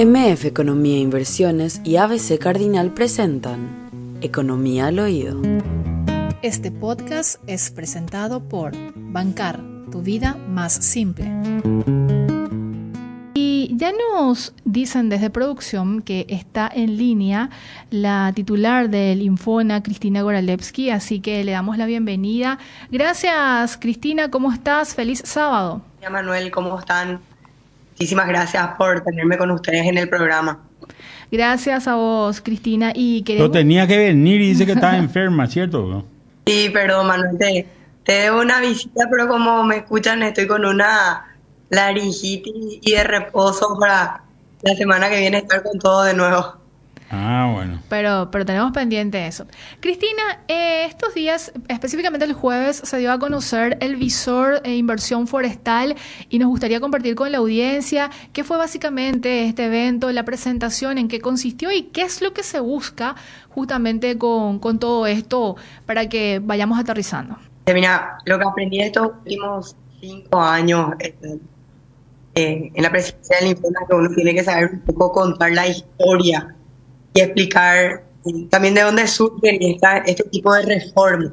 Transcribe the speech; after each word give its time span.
MF 0.00 0.44
Economía 0.44 0.94
e 0.94 1.00
Inversiones 1.00 1.80
y 1.82 1.96
ABC 1.96 2.38
Cardinal 2.38 2.94
presentan 2.94 3.88
Economía 4.20 4.86
al 4.86 5.00
Oído. 5.00 5.42
Este 6.40 6.70
podcast 6.70 7.42
es 7.48 7.72
presentado 7.72 8.48
por 8.48 8.74
Bancar, 8.94 9.60
tu 9.90 10.00
vida 10.00 10.36
más 10.50 10.72
simple. 10.72 11.26
Y 13.34 13.72
ya 13.74 13.90
nos 13.90 14.54
dicen 14.64 15.08
desde 15.08 15.30
producción 15.30 16.02
que 16.02 16.26
está 16.28 16.70
en 16.72 16.96
línea 16.96 17.50
la 17.90 18.30
titular 18.36 18.90
del 18.90 19.20
Infona, 19.20 19.82
Cristina 19.82 20.22
Goralewski, 20.22 20.90
así 20.90 21.18
que 21.18 21.42
le 21.42 21.50
damos 21.50 21.76
la 21.76 21.86
bienvenida. 21.86 22.60
Gracias, 22.92 23.76
Cristina, 23.76 24.30
¿cómo 24.30 24.52
estás? 24.52 24.94
Feliz 24.94 25.22
sábado. 25.24 25.82
Hola 25.98 26.10
Manuel, 26.10 26.52
¿cómo 26.52 26.78
están? 26.78 27.20
Muchísimas 27.98 28.28
gracias 28.28 28.68
por 28.78 29.00
tenerme 29.00 29.36
con 29.36 29.50
ustedes 29.50 29.84
en 29.84 29.98
el 29.98 30.08
programa. 30.08 30.60
Gracias 31.32 31.88
a 31.88 31.96
vos, 31.96 32.40
Cristina. 32.40 32.92
Y 32.94 33.22
queremos... 33.22 33.50
tenía 33.50 33.88
que 33.88 33.98
venir 33.98 34.40
y 34.40 34.50
dice 34.50 34.66
que 34.66 34.72
estaba 34.72 34.96
enferma, 34.98 35.48
¿cierto? 35.48 36.04
Sí, 36.46 36.70
perdón, 36.72 37.08
Manuel. 37.08 37.36
Te, 37.36 37.66
te 38.04 38.12
debo 38.12 38.40
una 38.40 38.60
visita, 38.60 39.08
pero 39.10 39.26
como 39.26 39.64
me 39.64 39.78
escuchan, 39.78 40.22
estoy 40.22 40.46
con 40.46 40.64
una 40.64 41.26
laringitis 41.70 42.78
y 42.82 42.92
de 42.92 43.02
reposo 43.02 43.76
para 43.80 44.22
la 44.62 44.76
semana 44.76 45.10
que 45.10 45.18
viene 45.18 45.38
estar 45.38 45.64
con 45.64 45.76
todo 45.80 46.04
de 46.04 46.14
nuevo. 46.14 46.54
Ah, 47.10 47.50
bueno. 47.54 47.80
Pero, 47.88 48.30
pero 48.30 48.44
tenemos 48.44 48.72
pendiente 48.72 49.26
eso. 49.26 49.46
Cristina, 49.80 50.40
eh, 50.46 50.84
estos 50.84 51.14
días, 51.14 51.52
específicamente 51.68 52.26
el 52.26 52.34
jueves, 52.34 52.76
se 52.84 52.98
dio 52.98 53.12
a 53.12 53.18
conocer 53.18 53.78
el 53.80 53.96
visor 53.96 54.60
e 54.64 54.76
inversión 54.76 55.26
forestal 55.26 55.96
y 56.28 56.38
nos 56.38 56.48
gustaría 56.48 56.80
compartir 56.80 57.14
con 57.14 57.32
la 57.32 57.38
audiencia 57.38 58.10
qué 58.32 58.44
fue 58.44 58.58
básicamente 58.58 59.44
este 59.44 59.66
evento, 59.66 60.12
la 60.12 60.24
presentación, 60.24 60.98
en 60.98 61.08
qué 61.08 61.20
consistió 61.20 61.72
y 61.72 61.84
qué 61.84 62.02
es 62.02 62.20
lo 62.20 62.34
que 62.34 62.42
se 62.42 62.60
busca 62.60 63.16
justamente 63.48 64.18
con, 64.18 64.58
con 64.58 64.78
todo 64.78 65.06
esto 65.06 65.56
para 65.86 66.08
que 66.08 66.40
vayamos 66.42 66.78
aterrizando. 66.78 67.38
Eh, 67.64 67.74
mira, 67.74 68.18
lo 68.26 68.38
que 68.38 68.44
aprendí 68.46 68.80
estos 68.80 69.12
últimos 69.24 69.76
cinco 70.00 70.40
años 70.40 70.92
este, 70.98 71.38
eh, 72.34 72.70
en 72.74 72.82
la 72.82 72.90
presidencia 72.90 73.38
del 73.40 73.50
informe 73.50 73.78
que 73.88 73.94
uno 73.94 74.08
tiene 74.14 74.34
que 74.34 74.44
saber 74.44 74.70
un 74.72 74.80
poco 74.80 75.10
contar 75.12 75.52
la 75.52 75.66
historia 75.66 76.54
y 77.14 77.20
explicar 77.20 78.04
también 78.50 78.74
de 78.74 78.82
dónde 78.82 79.06
surge 79.06 79.58
este 80.06 80.24
tipo 80.24 80.52
de 80.54 80.62
reforma. 80.62 81.32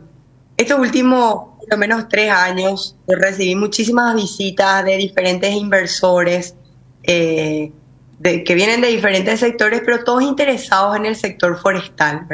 Estos 0.58 0.80
últimos, 0.80 1.56
por 1.60 1.72
lo 1.72 1.78
menos 1.78 2.08
tres 2.08 2.32
años, 2.32 2.96
recibí 3.08 3.56
muchísimas 3.56 4.16
visitas 4.16 4.86
de 4.86 4.98
diferentes 4.98 5.54
inversores 5.54 6.56
eh, 7.04 7.72
que 8.24 8.56
vienen 8.56 8.82
de 8.82 8.88
diferentes 8.88 9.40
sectores, 9.42 9.82
pero 9.84 10.04
todos 10.04 10.24
interesados 10.24 10.96
en 10.96 11.06
el 11.06 11.16
sector 11.16 11.60
forestal, 11.60 12.26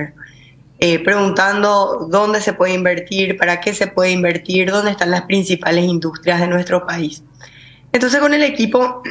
eh, 0.80 1.00
preguntando 1.00 2.08
dónde 2.09 2.42
se 2.42 2.53
puede 2.53 2.73
invertir, 2.73 3.38
para 3.38 3.59
qué 3.59 3.73
se 3.73 3.88
puede 3.88 4.11
invertir, 4.11 4.70
dónde 4.70 4.92
están 4.92 5.11
las 5.11 5.23
principales 5.23 5.86
industrias 5.86 6.39
de 6.39 6.48
nuestro 6.48 6.86
país. 6.86 7.23
Entonces 7.92 8.20
con 8.20 8.33
el 8.33 8.44
equipo 8.44 9.02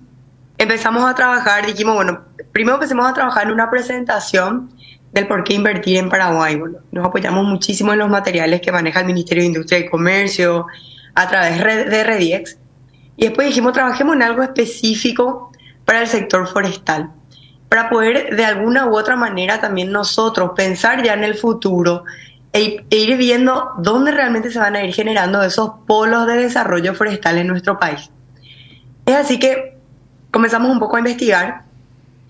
empezamos 0.58 1.04
a 1.04 1.14
trabajar, 1.14 1.66
dijimos, 1.66 1.94
bueno, 1.94 2.24
primero 2.54 2.76
empecemos 2.76 3.04
a 3.04 3.12
trabajar 3.12 3.48
en 3.48 3.52
una 3.52 3.68
presentación 3.68 4.70
del 5.12 5.26
por 5.26 5.42
qué 5.42 5.54
invertir 5.54 5.96
en 5.96 6.08
Paraguay. 6.08 6.54
Bueno, 6.54 6.78
nos 6.92 7.04
apoyamos 7.04 7.44
muchísimo 7.44 7.92
en 7.92 7.98
los 7.98 8.08
materiales 8.08 8.60
que 8.60 8.70
maneja 8.70 9.00
el 9.00 9.06
Ministerio 9.06 9.42
de 9.42 9.48
Industria 9.48 9.80
y 9.80 9.88
Comercio 9.88 10.66
a 11.16 11.28
través 11.28 11.58
de 11.58 12.04
Rediex. 12.04 12.56
Y 13.16 13.24
después 13.26 13.48
dijimos, 13.48 13.72
trabajemos 13.72 14.14
en 14.14 14.22
algo 14.22 14.44
específico 14.44 15.50
para 15.84 16.00
el 16.00 16.06
sector 16.06 16.46
forestal, 16.46 17.10
para 17.68 17.90
poder 17.90 18.36
de 18.36 18.44
alguna 18.44 18.86
u 18.86 18.96
otra 18.96 19.16
manera 19.16 19.60
también 19.60 19.90
nosotros 19.90 20.52
pensar 20.54 21.02
ya 21.02 21.14
en 21.14 21.24
el 21.24 21.34
futuro 21.34 22.04
e, 22.52 22.84
e 22.88 22.96
ir 22.96 23.16
viendo 23.16 23.70
dónde 23.78 24.12
realmente 24.12 24.52
se 24.52 24.60
van 24.60 24.76
a 24.76 24.84
ir 24.84 24.94
generando 24.94 25.42
esos 25.42 25.72
polos 25.88 26.24
de 26.28 26.36
desarrollo 26.36 26.94
forestal 26.94 27.36
en 27.38 27.48
nuestro 27.48 27.80
país. 27.80 28.10
Es 29.06 29.16
así 29.16 29.40
que 29.40 29.76
comenzamos 30.30 30.70
un 30.70 30.78
poco 30.78 30.94
a 30.94 31.00
investigar 31.00 31.64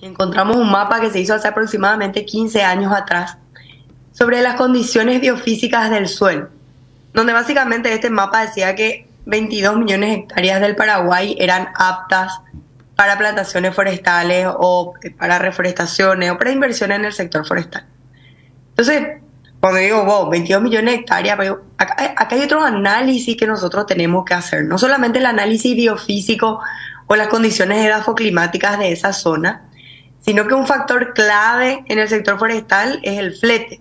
encontramos 0.05 0.57
un 0.57 0.71
mapa 0.71 1.01
que 1.01 1.11
se 1.11 1.21
hizo 1.21 1.35
hace 1.35 1.49
aproximadamente 1.49 2.25
15 2.25 2.63
años 2.63 2.93
atrás 2.93 3.39
sobre 4.13 4.43
las 4.43 4.57
condiciones 4.57 5.21
biofísicas 5.21 5.91
del 5.91 6.09
suelo, 6.09 6.51
donde 7.13 7.33
básicamente 7.33 7.93
este 7.93 8.11
mapa 8.11 8.43
decía 8.43 8.75
que 8.75 9.09
22 9.25 9.79
millones 9.79 10.11
de 10.11 10.17
hectáreas 10.17 10.61
del 10.61 10.77
Paraguay 10.77 11.37
eran 11.39 11.69
aptas 11.75 12.41
para 12.95 13.17
plantaciones 13.17 13.75
forestales 13.75 14.47
o 14.47 14.95
para 15.19 15.39
reforestaciones 15.39 16.31
o 16.31 16.39
para 16.39 16.53
inversiones 16.53 16.99
en 16.99 17.07
el 17.07 17.13
sector 17.13 17.47
forestal. 17.47 17.87
Entonces, 18.69 19.23
cuando 19.59 19.81
digo, 19.81 20.05
wow, 20.05 20.29
22 20.29 20.63
millones 20.63 20.95
de 20.95 21.01
hectáreas, 21.01 21.39
acá, 21.79 22.15
acá 22.17 22.37
hay 22.37 22.43
otro 22.43 22.63
análisis 22.63 23.37
que 23.37 23.47
nosotros 23.47 23.87
tenemos 23.87 24.25
que 24.27 24.35
hacer, 24.35 24.65
no 24.65 24.77
solamente 24.77 25.19
el 25.19 25.27
análisis 25.27 25.75
biofísico 25.75 26.61
o 27.07 27.17
las 27.17 27.29
condiciones 27.29 27.85
edafoclimáticas 27.85 28.79
de 28.79 28.93
esa 28.93 29.15
zona, 29.15 29.71
sino 30.25 30.47
que 30.47 30.55
un 30.55 30.67
factor 30.67 31.13
clave 31.13 31.85
en 31.87 31.99
el 31.99 32.09
sector 32.09 32.39
forestal 32.39 32.99
es 33.03 33.19
el 33.19 33.35
flete. 33.35 33.81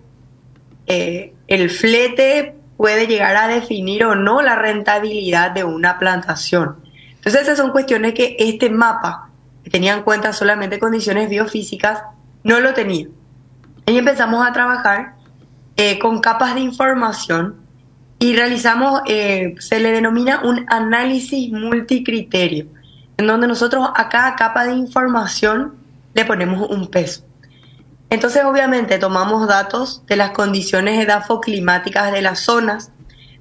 Eh, 0.88 1.34
el 1.48 1.70
flete 1.70 2.56
puede 2.76 3.08
llegar 3.08 3.38
a 3.38 3.48
definir 3.48 4.04
o 4.04 4.16
no 4.16 4.42
la 4.42 4.56
rentabilidad 4.56 5.52
de 5.52 5.64
una 5.64 6.00
plantación. 6.00 6.78
Entonces 7.16 7.44
esas 7.44 7.58
son 7.58 7.72
cuestiones 7.72 8.14
que 8.14 8.36
este 8.40 8.70
mapa, 8.70 9.30
que 9.64 9.70
tenía 9.70 9.94
en 9.94 10.04
cuenta 10.04 10.34
solamente 10.34 10.80
condiciones 10.80 11.30
biofísicas, 11.30 12.04
no 12.44 12.60
lo 12.60 12.74
tenía. 12.74 13.08
Y 13.86 13.98
empezamos 13.98 14.46
a 14.46 14.52
trabajar 14.52 15.14
eh, 15.78 15.98
con 15.98 16.20
capas 16.20 16.56
de 16.56 16.62
información 16.62 17.56
y 18.20 18.36
realizamos, 18.36 19.02
eh, 19.08 19.56
se 19.60 19.80
le 19.80 19.92
denomina 19.92 20.42
un 20.44 20.66
análisis 20.68 21.52
multicriterio, 21.52 22.68
en 23.18 23.28
donde 23.28 23.48
nosotros 23.48 23.88
a 23.96 24.10
cada 24.10 24.36
capa 24.36 24.66
de 24.66 24.74
información 24.74 25.83
le 26.14 26.26
ponemos 26.26 26.70
un 26.70 26.88
peso. 26.88 27.26
Entonces, 28.10 28.44
obviamente, 28.46 29.00
tomamos 29.00 29.48
datos 29.48 30.06
de 30.06 30.16
las 30.16 30.32
condiciones 30.32 31.04
edafoclimáticas 31.04 32.12
de 32.12 32.22
las 32.22 32.40
zonas, 32.40 32.92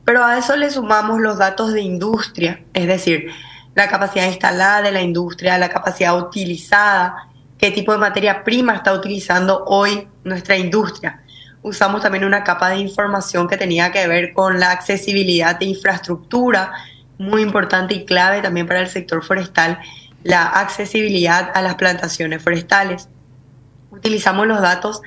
pero 0.05 0.25
a 0.25 0.39
eso 0.39 0.57
le 0.57 0.71
sumamos 0.71 1.21
los 1.21 1.39
datos 1.39 1.73
de 1.73 1.83
industria, 1.83 2.65
es 2.73 2.87
decir, 2.87 3.31
la 3.75 3.89
capacidad 3.89 4.27
instalada 4.27 4.83
de 4.83 4.93
la 4.93 5.03
industria, 5.03 5.59
la 5.59 5.69
capacidad 5.69 6.17
utilizada, 6.19 7.29
qué 7.59 7.71
tipo 7.71 7.93
de 7.93 7.99
materia 7.99 8.45
prima 8.45 8.75
está 8.75 8.93
utilizando 8.93 9.65
hoy 9.67 10.09
nuestra 10.25 10.57
industria. 10.57 11.23
Usamos 11.63 12.03
también 12.03 12.25
una 12.25 12.43
capa 12.43 12.71
de 12.71 12.79
información 12.79 13.47
que 13.49 13.57
tenía 13.57 13.93
que 13.93 14.07
ver 14.09 14.33
con 14.33 14.59
la 14.59 14.73
accesibilidad 14.73 15.59
de 15.59 15.67
infraestructura, 15.67 16.73
muy 17.19 17.43
importante 17.43 17.95
y 17.95 18.05
clave 18.05 18.43
también 18.43 18.67
para 18.67 18.81
el 18.81 18.89
sector 18.89 19.23
forestal, 19.23 19.79
la 20.23 20.47
accesibilidad 20.47 21.51
a 21.55 21.63
las 21.63 21.75
plantaciones 21.77 22.43
forestales. 22.43 23.09
Utilizamos 23.91 24.47
los 24.47 24.61
datos 24.61 25.03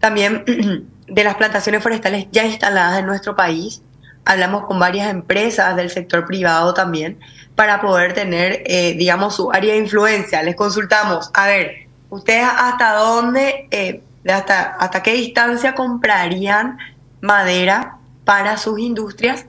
también 0.00 0.44
de 1.08 1.24
las 1.24 1.36
plantaciones 1.36 1.82
forestales 1.82 2.26
ya 2.30 2.44
instaladas 2.44 2.98
en 2.98 3.06
nuestro 3.06 3.36
país. 3.36 3.82
Hablamos 4.24 4.64
con 4.66 4.78
varias 4.78 5.10
empresas 5.10 5.76
del 5.76 5.90
sector 5.90 6.26
privado 6.26 6.72
también 6.72 7.18
para 7.54 7.80
poder 7.80 8.14
tener, 8.14 8.62
eh, 8.66 8.94
digamos, 8.94 9.36
su 9.36 9.52
área 9.52 9.74
de 9.74 9.80
influencia. 9.80 10.42
Les 10.42 10.56
consultamos, 10.56 11.30
a 11.34 11.46
ver, 11.46 11.88
ustedes 12.08 12.46
hasta 12.46 12.94
dónde, 12.94 13.68
eh, 13.70 14.02
hasta, 14.26 14.76
hasta 14.76 15.02
qué 15.02 15.12
distancia 15.12 15.74
comprarían 15.74 16.78
madera 17.20 17.98
para 18.24 18.56
sus 18.56 18.78
industrias. 18.78 19.46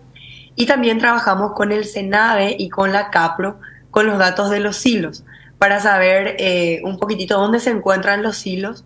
Y 0.56 0.66
también 0.66 1.00
trabajamos 1.00 1.54
con 1.54 1.72
el 1.72 1.86
SENAVE 1.86 2.56
y 2.58 2.70
con 2.70 2.92
la 2.92 3.10
CAPRO 3.10 3.60
con 3.96 4.08
los 4.08 4.20
datos 4.20 4.50
de 4.50 4.60
los 4.60 4.76
silos 4.76 5.24
para 5.58 5.80
saber 5.80 6.36
eh, 6.38 6.82
un 6.84 7.00
poquitito 7.00 7.40
dónde 7.40 7.62
se 7.62 7.70
encuentran 7.70 8.24
los 8.24 8.36
silos 8.36 8.84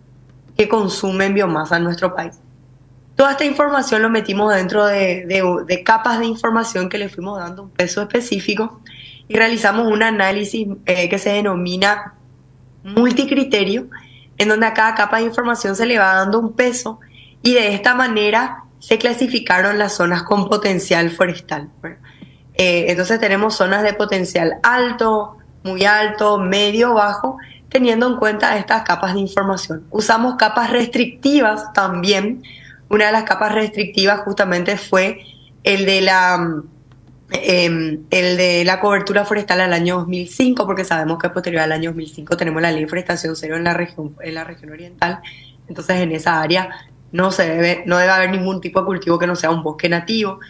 que 0.56 0.68
consumen 0.68 1.34
biomasa 1.34 1.78
en 1.78 1.82
nuestro 1.82 2.14
país. 2.14 2.38
Toda 3.16 3.32
esta 3.32 3.44
información 3.44 4.02
lo 4.02 4.08
metimos 4.08 4.54
dentro 4.54 4.86
de, 4.86 5.82
capas 5.84 6.20
de 6.20 6.26
información 6.26 6.88
que 6.88 6.96
le 6.96 7.08
fuimos 7.08 7.40
dando 7.40 7.64
un 7.64 7.70
peso 7.70 8.02
específico 8.02 8.82
y 9.26 9.34
realizamos 9.34 9.88
un 9.88 10.04
análisis 10.04 10.68
eh, 10.86 11.08
que 11.08 11.18
se 11.18 11.30
denomina 11.30 12.14
multicriterio, 12.84 13.88
en 14.38 14.48
donde 14.48 14.66
a 14.66 14.74
cada 14.74 14.94
capa 14.94 15.16
de 15.16 15.24
información 15.24 15.74
se 15.74 15.86
le 15.86 15.98
va 15.98 16.14
dando 16.14 16.38
un 16.38 16.52
peso 16.52 17.00
y 17.42 17.54
de 17.54 17.74
esta 17.74 17.96
manera 17.96 18.62
se 18.78 18.96
clasificaron 18.96 19.76
las 19.76 19.96
zonas 19.96 20.22
con 20.22 20.48
potencial 20.48 21.10
forestal. 21.10 21.68
Eh, 22.62 22.90
entonces 22.90 23.18
tenemos 23.18 23.56
zonas 23.56 23.82
de 23.82 23.94
potencial 23.94 24.58
alto, 24.62 25.38
muy 25.62 25.86
alto, 25.86 26.36
medio, 26.36 26.92
bajo, 26.92 27.38
teniendo 27.70 28.06
en 28.06 28.16
cuenta 28.16 28.58
estas 28.58 28.82
capas 28.82 29.14
de 29.14 29.20
información. 29.20 29.86
Usamos 29.90 30.34
capas 30.34 30.68
restrictivas 30.68 31.72
también. 31.72 32.42
Una 32.90 33.06
de 33.06 33.12
las 33.12 33.24
capas 33.24 33.54
restrictivas 33.54 34.20
justamente 34.26 34.76
fue 34.76 35.22
el 35.64 35.86
de 35.86 36.02
la, 36.02 36.62
em, 37.30 38.00
el 38.10 38.36
de 38.36 38.62
la 38.66 38.78
cobertura 38.78 39.24
forestal 39.24 39.62
al 39.62 39.72
año 39.72 39.96
2005, 40.00 40.66
porque 40.66 40.84
sabemos 40.84 41.18
que 41.18 41.30
posterior 41.30 41.62
al 41.62 41.72
año 41.72 41.92
2005 41.92 42.36
tenemos 42.36 42.60
la 42.60 42.72
ley 42.72 42.82
de 42.82 42.88
forestación 42.88 43.36
cero 43.36 43.56
en 43.56 43.64
la 43.64 43.72
región, 43.72 44.14
en 44.20 44.34
la 44.34 44.44
región 44.44 44.70
oriental. 44.70 45.20
Entonces, 45.66 45.96
en 45.96 46.12
esa 46.12 46.42
área 46.42 46.68
no 47.10 47.32
se 47.32 47.48
debe, 47.48 47.84
no 47.86 47.96
debe 47.96 48.12
haber 48.12 48.28
ningún 48.28 48.60
tipo 48.60 48.80
de 48.80 48.84
cultivo 48.84 49.18
que 49.18 49.26
no 49.26 49.34
sea 49.34 49.50
un 49.50 49.62
bosque 49.62 49.88
nativo. 49.88 50.40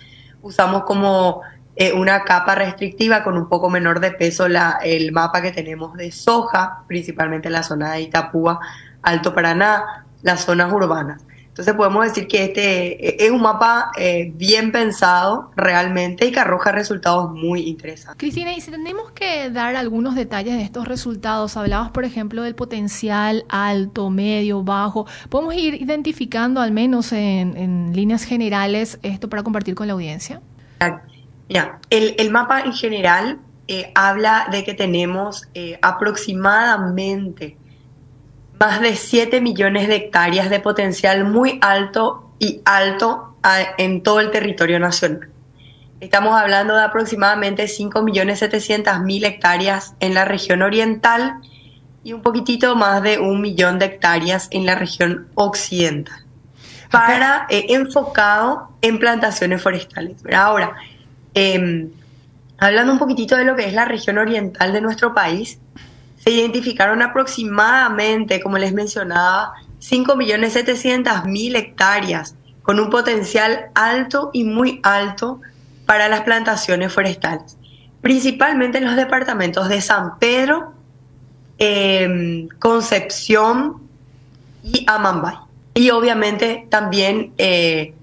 Usamos 0.43 0.83
como 0.83 1.43
eh, 1.77 1.93
una 1.93 2.25
capa 2.25 2.55
restrictiva 2.55 3.23
con 3.23 3.37
un 3.37 3.49
poco 3.49 3.71
menor 3.71 4.01
de 4.01 4.11
peso 4.11 4.49
la, 4.49 4.79
el 4.83 5.13
mapa 5.13 5.41
que 5.41 5.53
tenemos 5.53 5.95
de 5.95 6.13
soja, 6.13 6.85
principalmente 6.87 7.49
en 7.49 7.55
la 7.55 7.63
zona 7.63 7.93
de 7.93 8.03
Itapúa, 8.03 8.61
Alto 9.03 9.35
Paraná, 9.35 10.05
las 10.23 10.45
zonas 10.45 10.73
urbanas. 10.73 11.23
Entonces 11.51 11.75
podemos 11.75 12.07
decir 12.07 12.27
que 12.27 12.45
este 12.45 13.07
eh, 13.07 13.17
es 13.27 13.31
un 13.31 13.43
mapa 13.43 13.91
eh, 13.99 14.33
bien 14.35 14.73
pensado 14.73 15.51
realmente 15.57 16.27
y 16.27 16.33
que 16.33 16.41
arroja 16.41 16.73
resultados 16.73 17.33
muy 17.33 17.69
interesantes. 17.69 18.17
Cristina, 18.19 18.53
y 18.55 18.61
si 18.61 18.71
tenemos 18.71 19.11
que 19.11 19.51
dar 19.51 19.75
algunos 19.77 20.15
detalles 20.15 20.55
de 20.55 20.63
estos 20.63 20.87
resultados, 20.87 21.57
hablabas 21.57 21.91
por 21.91 22.05
ejemplo 22.05 22.45
del 22.45 22.55
potencial 22.55 23.45
alto, 23.49 24.11
medio, 24.11 24.63
bajo, 24.63 25.07
podemos 25.29 25.55
ir 25.55 25.75
identificando 25.75 26.61
al 26.61 26.73
menos 26.73 27.13
en, 27.13 27.93
líneas 27.95 28.25
generales 28.25 28.99
esto 29.03 29.29
para 29.29 29.43
compartir 29.43 29.75
con 29.75 29.87
la 29.89 29.93
audiencia. 29.93 30.41
Mira, 31.51 31.81
el, 31.91 32.31
mapa 32.31 32.61
en 32.61 32.73
general 32.73 33.41
eh, 33.69 33.93
habla 33.95 34.49
de 34.51 34.65
que 34.65 34.73
tenemos 34.73 35.49
aproximadamente 35.83 37.59
más 38.59 38.81
de 38.81 38.95
7 38.95 39.41
millones 39.41 39.89
de 39.89 39.97
hectáreas 39.97 40.49
de 40.49 40.61
potencial 40.61 41.25
muy 41.25 41.59
alto 41.61 42.31
y 42.39 42.63
alto 42.65 43.35
en 43.79 44.03
todo 44.03 44.21
el 44.21 44.31
territorio 44.31 44.79
nacional. 44.79 45.29
Estamos 46.01 46.41
hablando 46.41 46.75
de 46.77 46.83
aproximadamente 46.83 47.65
5.700.000 47.65 49.27
hectáreas 49.27 49.95
en 50.01 50.15
la 50.15 50.25
región 50.25 50.63
oriental 50.63 51.41
y 52.03 52.15
un 52.15 52.23
poquitito 52.23 52.75
más 52.75 53.03
de 53.03 53.19
un 53.19 53.43
millón 53.43 53.79
de 53.79 53.87
hectáreas 53.87 54.49
en 54.51 54.65
la 54.65 54.75
región 54.75 55.29
occidental, 55.35 56.25
para 56.91 57.47
eh, 57.51 57.67
enfocado 57.69 58.71
en 58.81 58.99
plantaciones 58.99 59.63
forestales. 59.63 60.23
Ahora, 60.35 60.75
em, 61.35 61.91
hablando 62.59 62.93
un 62.93 62.99
poquitito 62.99 63.37
de 63.37 63.45
lo 63.45 63.57
que 63.57 63.67
es 63.67 63.73
la 63.73 63.85
región 63.85 64.19
oriental 64.19 64.73
de 64.73 64.81
nuestro 64.81 65.15
país, 65.15 65.59
se 66.23 66.31
identificaron 66.31 67.01
aproximadamente, 67.03 68.41
como 68.41 68.59
les 68.59 68.73
mencionaba, 68.73 69.55
5.700.000 69.81 71.57
hectáreas 71.57 72.35
con 72.63 72.79
un 72.79 72.91
potencial 72.91 73.71
alto 73.75 74.31
y 74.33 74.45
muy 74.45 74.81
alto 74.83 75.41
para 75.87 76.09
las 76.09 76.21
plantaciones 76.21 76.93
forestales, 76.93 77.57
principalmente 78.01 78.79
en 78.79 78.85
los 78.85 78.97
departamentos 78.97 79.69
de 79.69 79.81
San 79.81 80.19
Pedro, 80.19 80.75
em, 81.59 82.49
Concepción 82.59 83.81
y 84.63 84.85
Amambay. 84.87 85.37
Y 85.75 85.91
obviamente 85.91 86.67
también 86.69 87.33
eh, 87.39 87.95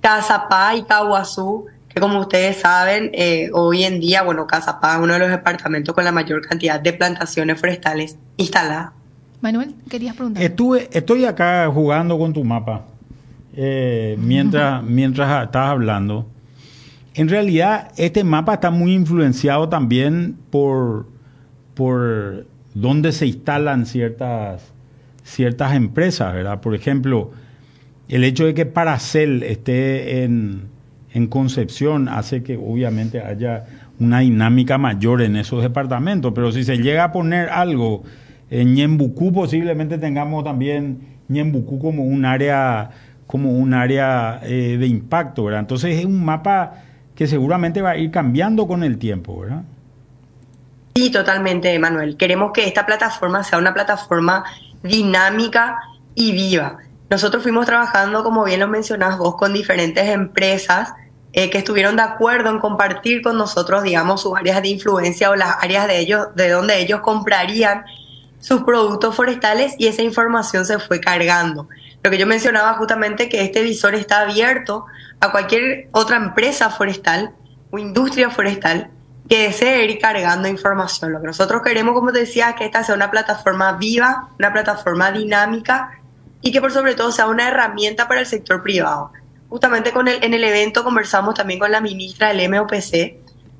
Cazapá 0.00 0.74
y 0.74 0.84
Caguazú 0.84 1.66
como 2.00 2.20
ustedes 2.20 2.56
saben, 2.56 3.10
eh, 3.14 3.50
hoy 3.52 3.84
en 3.84 4.00
día, 4.00 4.22
bueno, 4.22 4.46
Casapá 4.46 4.94
es 4.96 5.00
uno 5.00 5.14
de 5.14 5.18
los 5.20 5.30
departamentos 5.30 5.94
con 5.94 6.04
la 6.04 6.12
mayor 6.12 6.46
cantidad 6.46 6.80
de 6.80 6.92
plantaciones 6.92 7.58
forestales 7.58 8.18
instaladas. 8.36 8.92
Manuel, 9.40 9.74
querías 9.88 10.14
preguntar. 10.14 10.42
Estuve, 10.42 10.88
estoy 10.92 11.24
acá 11.24 11.68
jugando 11.72 12.18
con 12.18 12.32
tu 12.32 12.44
mapa 12.44 12.86
eh, 13.54 14.16
mientras, 14.18 14.82
mientras 14.82 15.44
estás 15.44 15.68
hablando. 15.68 16.26
En 17.14 17.28
realidad, 17.30 17.92
este 17.96 18.24
mapa 18.24 18.54
está 18.54 18.70
muy 18.70 18.92
influenciado 18.92 19.68
también 19.68 20.36
por, 20.50 21.06
por 21.74 22.46
dónde 22.74 23.12
se 23.12 23.26
instalan 23.26 23.86
ciertas, 23.86 24.62
ciertas 25.24 25.74
empresas, 25.74 26.34
¿verdad? 26.34 26.60
Por 26.60 26.74
ejemplo, 26.74 27.30
el 28.08 28.22
hecho 28.22 28.44
de 28.44 28.52
que 28.52 28.66
Paracel 28.66 29.42
esté 29.42 30.24
en, 30.24 30.68
en 31.16 31.28
Concepción 31.28 32.10
hace 32.10 32.42
que 32.42 32.58
obviamente 32.58 33.22
haya 33.22 33.64
una 33.98 34.18
dinámica 34.18 34.76
mayor 34.76 35.22
en 35.22 35.36
esos 35.36 35.62
departamentos, 35.62 36.32
pero 36.34 36.52
si 36.52 36.62
se 36.62 36.76
llega 36.76 37.04
a 37.04 37.12
poner 37.12 37.48
algo 37.48 38.04
en 38.50 38.74
Ñembucú, 38.74 39.32
posiblemente 39.32 39.96
tengamos 39.96 40.44
también 40.44 41.16
Ñembucú 41.28 41.78
como 41.78 42.04
un 42.04 42.26
área 42.26 42.90
como 43.26 43.50
un 43.50 43.72
área 43.72 44.40
eh, 44.42 44.76
de 44.78 44.86
impacto, 44.86 45.44
¿verdad? 45.44 45.60
Entonces 45.60 45.98
es 45.98 46.04
un 46.04 46.22
mapa 46.22 46.82
que 47.14 47.26
seguramente 47.26 47.80
va 47.80 47.92
a 47.92 47.96
ir 47.96 48.10
cambiando 48.10 48.68
con 48.68 48.84
el 48.84 48.98
tiempo, 48.98 49.40
¿verdad? 49.40 49.62
Sí, 50.96 51.10
totalmente, 51.10 51.78
Manuel. 51.78 52.18
Queremos 52.18 52.52
que 52.52 52.66
esta 52.66 52.84
plataforma 52.84 53.42
sea 53.42 53.58
una 53.58 53.72
plataforma 53.72 54.44
dinámica 54.82 55.78
y 56.14 56.32
viva. 56.32 56.76
Nosotros 57.08 57.42
fuimos 57.42 57.64
trabajando, 57.64 58.22
como 58.22 58.44
bien 58.44 58.60
lo 58.60 58.68
mencionás 58.68 59.16
vos, 59.16 59.36
con 59.36 59.54
diferentes 59.54 60.06
empresas 60.08 60.92
eh, 61.36 61.50
que 61.50 61.58
estuvieron 61.58 61.96
de 61.96 62.02
acuerdo 62.02 62.48
en 62.48 62.58
compartir 62.58 63.20
con 63.20 63.36
nosotros, 63.36 63.82
digamos, 63.82 64.22
sus 64.22 64.34
áreas 64.38 64.62
de 64.62 64.68
influencia 64.68 65.28
o 65.28 65.36
las 65.36 65.62
áreas 65.62 65.86
de 65.86 65.98
ellos, 65.98 66.28
de 66.34 66.48
donde 66.48 66.78
ellos 66.80 67.00
comprarían 67.00 67.84
sus 68.40 68.62
productos 68.62 69.14
forestales 69.14 69.74
y 69.76 69.86
esa 69.86 70.00
información 70.00 70.64
se 70.64 70.78
fue 70.78 70.98
cargando. 70.98 71.68
Lo 72.02 72.10
que 72.10 72.16
yo 72.16 72.26
mencionaba 72.26 72.72
justamente 72.78 73.28
que 73.28 73.42
este 73.42 73.62
visor 73.62 73.94
está 73.94 74.22
abierto 74.22 74.86
a 75.20 75.30
cualquier 75.30 75.90
otra 75.92 76.16
empresa 76.16 76.70
forestal 76.70 77.34
o 77.70 77.76
industria 77.76 78.30
forestal 78.30 78.88
que 79.28 79.48
desee 79.48 79.84
ir 79.84 79.98
cargando 79.98 80.48
información. 80.48 81.12
Lo 81.12 81.20
que 81.20 81.26
nosotros 81.26 81.60
queremos, 81.62 81.92
como 81.92 82.12
te 82.12 82.20
decía, 82.20 82.48
es 82.48 82.56
que 82.56 82.64
esta 82.64 82.82
sea 82.82 82.94
una 82.94 83.10
plataforma 83.10 83.72
viva, 83.72 84.30
una 84.38 84.54
plataforma 84.54 85.12
dinámica 85.12 86.00
y 86.40 86.50
que 86.50 86.62
por 86.62 86.72
sobre 86.72 86.94
todo 86.94 87.12
sea 87.12 87.26
una 87.26 87.48
herramienta 87.48 88.08
para 88.08 88.20
el 88.20 88.26
sector 88.26 88.62
privado 88.62 89.12
justamente 89.48 89.92
con 89.92 90.08
el, 90.08 90.22
en 90.22 90.34
el 90.34 90.44
evento 90.44 90.84
conversamos 90.84 91.34
también 91.34 91.58
con 91.58 91.70
la 91.70 91.80
ministra 91.80 92.32
del 92.32 92.50
MOPC 92.50 92.92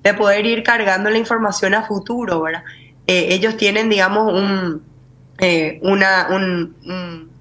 de 0.03 0.15
poder 0.15 0.47
ir 0.47 0.63
cargando 0.63 1.11
la 1.11 1.19
información 1.19 1.75
a 1.75 1.83
futuro, 1.83 2.43
¿verdad? 2.43 2.65
Eh, 3.07 3.29
ellos 3.31 3.57
tienen, 3.57 3.89
digamos, 3.89 4.33
un, 4.33 4.83
eh, 5.39 5.79
una, 5.83 6.29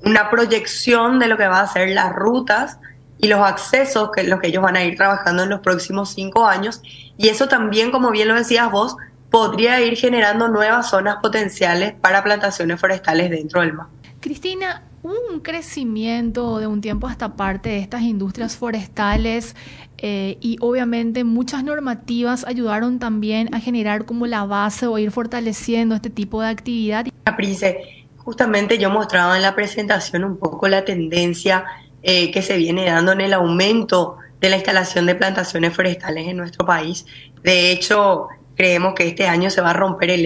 una 0.04 0.30
proyección 0.30 1.20
de 1.20 1.28
lo 1.28 1.38
que 1.38 1.48
va 1.48 1.62
a 1.62 1.68
ser 1.68 1.90
las 1.90 2.14
rutas 2.14 2.80
y 3.18 3.28
los 3.28 3.40
accesos 3.40 4.10
que 4.12 4.24
los 4.24 4.40
que 4.40 4.48
ellos 4.48 4.62
van 4.62 4.76
a 4.76 4.84
ir 4.84 4.96
trabajando 4.96 5.44
en 5.44 5.50
los 5.50 5.62
próximos 5.62 6.14
cinco 6.14 6.46
años. 6.46 6.82
Y 7.18 7.30
eso 7.30 7.48
también, 7.48 7.92
como 7.92 8.12
bien 8.12 8.28
lo 8.28 8.36
decías 8.36 8.70
vos, 8.72 8.96
podría 9.30 9.82
ir 9.82 9.98
generando 9.98 10.48
nuevas 10.48 10.90
zonas 10.90 11.18
potenciales 11.22 11.94
para 11.94 12.24
plantaciones 12.24 12.80
forestales 12.80 13.30
dentro 13.30 13.62
del 13.62 13.74
mar. 13.74 13.88
Cristina, 14.20 14.84
un 15.06 15.40
crecimiento 15.40 16.58
de 16.58 16.68
un 16.68 16.82
tiempo 16.82 17.08
hasta 17.08 17.36
parte 17.36 17.70
de 17.70 17.80
estas 17.80 18.02
industrias 18.02 18.58
forestales 18.58 19.56
eh, 20.00 20.38
y 20.42 20.58
obviamente 20.62 21.24
muchas 21.24 21.64
normativas 21.64 22.44
ayudaron 22.46 22.98
también 22.98 23.54
a 23.54 23.60
generar 23.60 24.06
como 24.06 24.26
la 24.26 24.46
base 24.46 24.88
o 24.88 24.98
ir 24.98 25.12
fortaleciendo 25.12 25.94
este 25.96 26.10
tipo 26.10 26.42
de 26.42 26.48
actividad. 26.48 27.06
Prince, 27.38 28.06
justamente 28.18 28.78
yo 28.80 28.90
mostraba 28.90 29.36
en 29.36 29.44
la 29.44 29.54
presentación 29.54 30.24
un 30.24 30.38
poco 30.38 30.68
la 30.68 30.84
tendencia 30.84 31.66
eh, 32.02 32.32
que 32.32 32.42
se 32.42 32.58
viene 32.58 32.86
dando 32.86 33.12
en 33.12 33.22
el 33.22 33.34
aumento 33.34 34.18
de 34.42 34.50
la 34.50 34.56
instalación 34.58 35.06
de 35.06 35.16
plantaciones 35.16 35.74
forestales 35.74 36.28
en 36.28 36.38
nuestro 36.38 36.66
país. 36.66 37.06
De 37.44 37.72
hecho, 37.72 38.28
creemos 38.56 38.96
que 38.96 39.08
este 39.08 39.28
año 39.28 39.50
se 39.50 39.62
va 39.62 39.70
a 39.70 39.74
romper 39.74 40.10
el 40.10 40.24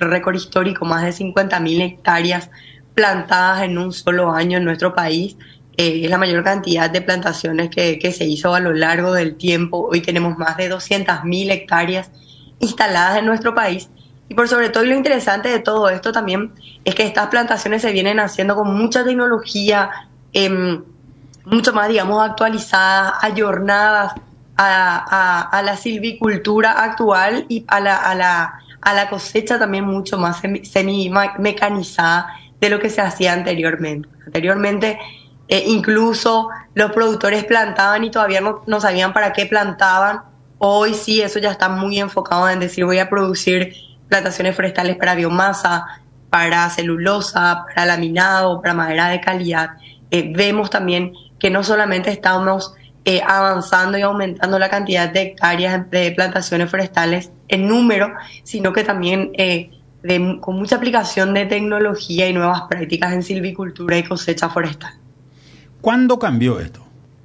récord 0.00 0.34
histórico, 0.34 0.84
más 0.84 1.04
de 1.04 1.10
50.000 1.10 1.82
hectáreas 1.82 2.50
plantadas 2.94 3.62
en 3.62 3.78
un 3.78 3.92
solo 3.92 4.32
año 4.32 4.58
en 4.58 4.64
nuestro 4.64 4.94
país. 4.94 5.36
Eh, 5.76 6.02
es 6.04 6.10
la 6.10 6.18
mayor 6.18 6.44
cantidad 6.44 6.90
de 6.90 7.00
plantaciones 7.00 7.70
que, 7.70 7.98
que, 7.98 8.12
se 8.12 8.24
hizo 8.24 8.54
a 8.54 8.60
lo 8.60 8.72
largo 8.72 9.12
del 9.14 9.36
tiempo. 9.36 9.88
Hoy 9.90 10.02
tenemos 10.02 10.36
más 10.36 10.56
de 10.56 10.70
200.000 10.70 11.50
hectáreas 11.50 12.10
instaladas 12.58 13.18
en 13.18 13.26
nuestro 13.26 13.54
país. 13.54 13.88
Y 14.28 14.34
por 14.34 14.48
sobre 14.48 14.70
todo, 14.70 14.84
lo 14.84 14.94
interesante 14.94 15.48
de 15.48 15.58
todo 15.58 15.90
esto 15.90 16.12
también 16.12 16.52
es 16.84 16.94
que 16.94 17.04
estas 17.04 17.28
plantaciones 17.28 17.82
se 17.82 17.92
vienen 17.92 18.20
haciendo 18.20 18.54
con 18.54 18.74
mucha 18.74 19.04
tecnología, 19.04 19.90
em, 20.32 20.82
mucho 21.44 21.72
más, 21.72 21.88
digamos, 21.88 22.22
actualizadas, 22.22 23.14
ayornadas 23.20 24.12
a, 24.56 25.04
a, 25.10 25.40
a, 25.58 25.62
la 25.62 25.76
silvicultura 25.76 26.72
actual 26.72 27.46
y 27.48 27.64
a 27.68 27.80
la, 27.80 27.96
a 27.96 28.14
la, 28.14 28.54
a 28.80 28.94
la 28.94 29.08
cosecha 29.10 29.58
también 29.58 29.84
mucho 29.84 30.18
más 30.18 30.40
semi-mecanizada 30.40 32.28
de 32.62 32.70
lo 32.70 32.78
que 32.78 32.88
se 32.88 33.00
hacía 33.00 33.32
anteriormente. 33.32 34.08
Anteriormente 34.24 34.98
eh, 35.48 35.64
incluso 35.66 36.48
los 36.74 36.92
productores 36.92 37.44
plantaban 37.44 38.04
y 38.04 38.10
todavía 38.10 38.40
no, 38.40 38.62
no, 38.66 38.80
sabían 38.80 39.12
para 39.12 39.32
qué 39.32 39.46
plantaban. 39.46 40.20
Hoy 40.58 40.94
sí, 40.94 41.20
eso 41.20 41.40
ya 41.40 41.50
está 41.50 41.68
muy 41.68 41.98
enfocado 41.98 42.48
en 42.48 42.60
decir 42.60 42.84
voy 42.84 43.00
a 43.00 43.10
producir 43.10 43.74
plantaciones 44.08 44.54
forestales 44.54 44.96
para 44.96 45.16
biomasa, 45.16 46.02
para 46.30 46.70
celulosa, 46.70 47.64
para 47.66 47.84
laminado, 47.84 48.62
para 48.62 48.74
madera 48.74 49.08
de 49.08 49.20
calidad. 49.20 49.70
Eh, 50.12 50.32
vemos 50.32 50.70
también 50.70 51.12
que 51.40 51.50
no 51.50 51.64
solamente 51.64 52.10
estamos 52.10 52.74
eh, 53.04 53.20
avanzando 53.26 53.98
y 53.98 54.02
aumentando 54.02 54.56
la 54.60 54.70
cantidad 54.70 55.08
de 55.08 55.22
hectáreas 55.22 55.90
de 55.90 56.12
plantaciones 56.12 56.70
forestales 56.70 57.32
en 57.48 57.66
número, 57.66 58.14
sino 58.44 58.72
que 58.72 58.84
también 58.84 59.32
eh, 60.04 60.38
con 60.40 60.56
mucha 60.56 60.76
aplicación 60.76 61.34
de 61.34 61.46
tecnología 61.46 62.28
y 62.28 62.32
nuevas 62.32 62.62
prácticas 62.62 63.12
en 63.12 63.22
silvicultura 63.22 63.98
y 63.98 64.04
cosecha 64.04 64.48
forestal. 64.48 64.94
¿Cuándo 65.80 66.18
cambió 66.18 66.60
esto? 66.60 66.80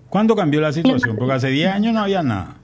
¿Cuándo 0.09 0.35
cambió 0.35 0.61
la 0.61 0.71
situación? 0.71 1.15
Porque 1.15 1.33
hace 1.33 1.49
10 1.49 1.71
años 1.71 1.93
no 1.93 2.01
había 2.01 2.23
nada. 2.23 2.55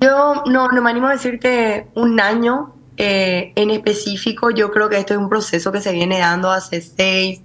Yo 0.00 0.42
no, 0.46 0.68
no 0.68 0.82
me 0.82 0.90
animo 0.90 1.08
a 1.08 1.12
decirte 1.12 1.86
un 1.94 2.20
año 2.20 2.74
eh, 2.96 3.52
en 3.54 3.70
específico. 3.70 4.50
Yo 4.50 4.70
creo 4.70 4.88
que 4.88 4.98
esto 4.98 5.14
es 5.14 5.18
un 5.18 5.28
proceso 5.28 5.72
que 5.72 5.80
se 5.80 5.92
viene 5.92 6.18
dando 6.18 6.50
hace 6.50 6.80
6, 6.80 7.40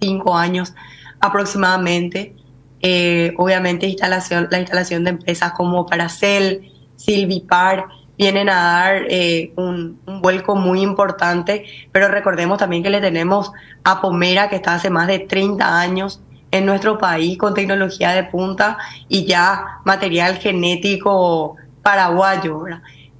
5 0.00 0.36
años 0.36 0.74
aproximadamente. 1.20 2.34
Eh, 2.80 3.34
obviamente 3.36 3.86
instalación, 3.86 4.48
la 4.50 4.60
instalación 4.60 5.04
de 5.04 5.10
empresas 5.10 5.52
como 5.52 5.86
Paracel, 5.86 6.72
Silvipar, 6.96 7.86
vienen 8.18 8.50
a 8.50 8.62
dar 8.62 9.02
eh, 9.08 9.52
un, 9.56 10.00
vuelco 10.20 10.56
muy 10.56 10.82
importante, 10.82 11.64
pero 11.92 12.08
recordemos 12.08 12.58
también 12.58 12.82
que 12.82 12.90
le 12.90 13.00
tenemos 13.00 13.52
a 13.84 14.00
Pomera, 14.02 14.50
que 14.50 14.56
está 14.56 14.74
hace 14.74 14.90
más 14.90 15.06
de 15.06 15.20
30 15.20 15.80
años 15.80 16.20
en 16.50 16.66
nuestro 16.66 16.98
país 16.98 17.38
con 17.38 17.54
tecnología 17.54 18.10
de 18.10 18.24
punta 18.24 18.78
y 19.08 19.24
ya 19.24 19.80
material 19.84 20.38
genético 20.38 21.56
paraguayo. 21.82 22.64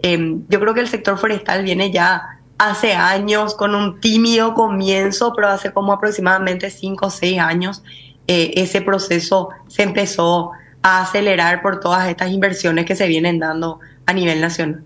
Em, 0.02 0.44
yo 0.48 0.60
creo 0.60 0.74
que 0.74 0.80
el 0.80 0.88
sector 0.88 1.16
forestal 1.16 1.62
viene 1.62 1.90
ya 1.92 2.40
hace 2.58 2.94
años 2.94 3.54
con 3.54 3.74
un 3.76 4.00
tímido 4.00 4.54
comienzo, 4.54 5.32
pero 5.34 5.48
hace 5.48 5.72
como 5.72 5.92
aproximadamente 5.92 6.70
5 6.70 7.06
o 7.06 7.10
6 7.10 7.38
años 7.38 7.84
eh, 8.26 8.52
ese 8.56 8.80
proceso 8.82 9.50
se 9.68 9.84
empezó 9.84 10.50
a 10.82 11.02
acelerar 11.02 11.62
por 11.62 11.80
todas 11.80 12.08
estas 12.08 12.30
inversiones 12.30 12.84
que 12.84 12.96
se 12.96 13.06
vienen 13.06 13.38
dando 13.38 13.78
a 14.06 14.12
nivel 14.12 14.40
nacional. 14.40 14.82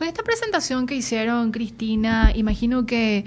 Con 0.00 0.08
esta 0.08 0.22
presentación 0.22 0.86
que 0.86 0.94
hicieron, 0.94 1.52
Cristina, 1.52 2.32
imagino 2.34 2.86
que 2.86 3.26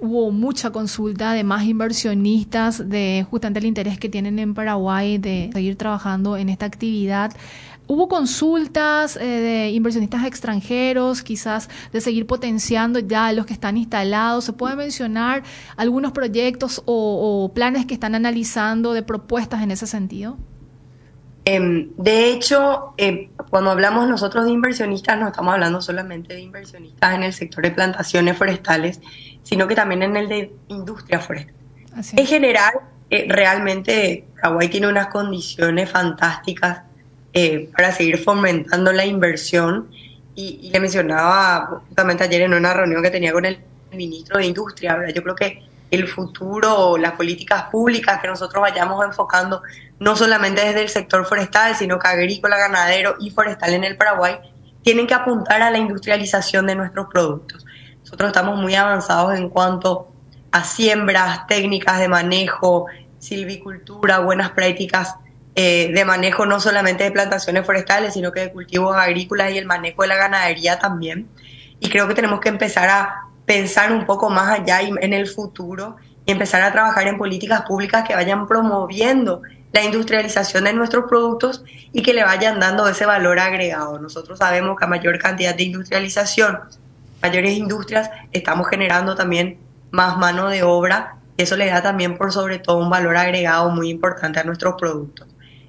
hubo 0.00 0.30
mucha 0.30 0.70
consulta 0.70 1.34
de 1.34 1.44
más 1.44 1.64
inversionistas 1.64 2.88
de 2.88 3.26
justamente 3.30 3.58
el 3.58 3.66
interés 3.66 3.98
que 3.98 4.08
tienen 4.08 4.38
en 4.38 4.54
Paraguay 4.54 5.18
de 5.18 5.50
seguir 5.52 5.76
trabajando 5.76 6.38
en 6.38 6.48
esta 6.48 6.64
actividad. 6.64 7.36
Hubo 7.86 8.08
consultas 8.08 9.18
eh, 9.18 9.26
de 9.26 9.70
inversionistas 9.72 10.24
extranjeros, 10.24 11.22
quizás 11.22 11.68
de 11.92 12.00
seguir 12.00 12.26
potenciando 12.26 12.98
ya 12.98 13.30
los 13.34 13.44
que 13.44 13.52
están 13.52 13.76
instalados. 13.76 14.44
¿Se 14.44 14.54
puede 14.54 14.74
mencionar 14.74 15.42
algunos 15.76 16.12
proyectos 16.12 16.82
o, 16.86 17.52
planes 17.54 17.84
que 17.84 17.92
están 17.92 18.14
analizando 18.14 18.94
de 18.94 19.02
propuestas 19.02 19.62
en 19.62 19.70
ese 19.70 19.86
sentido? 19.86 20.38
Em, 21.48 21.92
de 21.96 22.30
hecho, 22.30 22.92
em, 22.96 23.28
cuando 23.50 23.70
hablamos 23.70 24.08
nosotros 24.08 24.46
de 24.46 24.50
inversionistas, 24.50 25.16
no 25.16 25.28
estamos 25.28 25.54
hablando 25.54 25.80
solamente 25.80 26.34
de 26.34 26.40
inversionistas 26.40 27.14
en 27.14 27.22
el 27.22 27.32
sector 27.32 27.62
de 27.62 27.70
plantaciones 27.70 28.36
forestales, 28.36 29.00
sino 29.44 29.68
que 29.68 29.76
también 29.76 30.02
en 30.02 30.16
el 30.16 30.28
de 30.28 30.52
industria 30.66 31.20
forestal. 31.20 31.54
En 32.16 32.26
general, 32.26 32.74
eh, 33.08 33.26
realmente 33.28 34.26
Paraguay 34.34 34.68
tiene 34.68 34.88
unas 34.88 35.06
condiciones 35.06 35.88
fantásticas 35.88 36.82
eh, 37.32 37.70
para 37.76 37.92
seguir 37.92 38.18
fomentando 38.18 38.92
la 38.92 39.06
inversión. 39.06 39.88
Y, 40.34 40.68
le 40.72 40.80
mencionaba 40.80 41.80
justamente 41.86 42.24
ayer 42.24 42.42
en 42.42 42.54
una 42.54 42.74
reunión 42.74 43.04
que 43.04 43.10
tenía 43.10 43.32
con 43.32 43.44
el 43.44 43.60
ministro 43.92 44.38
de 44.38 44.46
Industria, 44.46 44.98
yo 45.14 45.22
creo 45.22 45.36
que 45.36 45.62
el 45.90 46.08
futuro, 46.08 46.98
las 46.98 47.12
políticas 47.12 47.64
públicas 47.70 48.20
que 48.20 48.26
nosotros 48.26 48.60
vayamos 48.60 49.04
enfocando, 49.04 49.62
no 49.98 50.16
solamente 50.16 50.64
desde 50.64 50.82
el 50.82 50.88
sector 50.88 51.24
forestal, 51.26 51.74
sino 51.76 51.98
que 51.98 52.08
agrícola, 52.08 52.56
ganadero 52.56 53.16
y 53.18 53.30
forestal 53.30 53.74
en 53.74 53.84
el 53.84 53.96
Paraguay, 53.96 54.38
tienen 54.82 55.06
que 55.06 55.14
apuntar 55.14 55.62
a 55.62 55.70
la 55.70 55.78
industrialización 55.78 56.66
de 56.66 56.74
nuestros 56.74 57.06
productos. 57.08 57.64
Nosotros 58.00 58.28
estamos 58.28 58.58
muy 58.60 58.74
avanzados 58.74 59.36
en 59.36 59.48
cuanto 59.48 60.12
a 60.52 60.64
siembras, 60.64 61.46
técnicas 61.46 61.98
de 61.98 62.08
manejo, 62.08 62.86
silvicultura, 63.18 64.20
buenas 64.20 64.50
prácticas 64.50 65.16
eh, 65.58 65.90
de 65.92 66.04
manejo 66.04 66.44
no 66.44 66.60
solamente 66.60 67.04
de 67.04 67.10
plantaciones 67.10 67.64
forestales, 67.64 68.12
sino 68.12 68.30
que 68.30 68.40
de 68.40 68.52
cultivos 68.52 68.94
agrícolas 68.94 69.52
y 69.52 69.58
el 69.58 69.64
manejo 69.64 70.02
de 70.02 70.08
la 70.08 70.16
ganadería 70.16 70.78
también. 70.78 71.28
Y 71.80 71.88
creo 71.88 72.06
que 72.06 72.14
tenemos 72.14 72.40
que 72.40 72.50
empezar 72.50 72.88
a 72.88 73.22
pensar 73.46 73.90
un 73.90 74.04
poco 74.04 74.28
más 74.28 74.60
allá 74.60 74.82
y 74.82 74.92
en 75.00 75.12
el 75.14 75.26
futuro 75.26 75.96
y 76.26 76.32
empezar 76.32 76.60
a 76.60 76.72
trabajar 76.72 77.06
en 77.06 77.16
políticas 77.16 77.62
públicas 77.62 78.06
que 78.06 78.14
vayan 78.14 78.46
promoviendo 78.46 79.42
la 79.76 79.84
industrialización 79.84 80.64
de 80.64 80.72
nuestros 80.72 81.04
productos 81.06 81.62
y 81.92 82.02
que 82.02 82.14
le 82.14 82.24
vayan 82.24 82.58
dando 82.58 82.88
ese 82.88 83.04
valor 83.04 83.38
agregado. 83.38 83.98
Nosotros 83.98 84.38
sabemos 84.38 84.78
que 84.78 84.86
a 84.86 84.88
mayor 84.88 85.18
cantidad 85.18 85.54
de 85.54 85.64
industrialización 85.64 86.60
mayores 87.20 87.58
industrias, 87.58 88.10
estamos 88.32 88.68
generando 88.68 89.14
también 89.14 89.58
más 89.90 90.16
mano 90.16 90.48
de 90.48 90.62
obra. 90.62 91.16
Eso 91.36 91.56
le 91.56 91.66
da 91.66 91.82
también 91.82 92.16
por 92.16 92.32
sobre 92.32 92.58
todo 92.58 92.78
un 92.78 92.88
valor 92.88 93.18
agregado 93.18 93.68
muy 93.70 93.90
importante 93.90 94.40
a 94.40 94.44
nuestros 94.44 94.76
productos. 94.78 95.26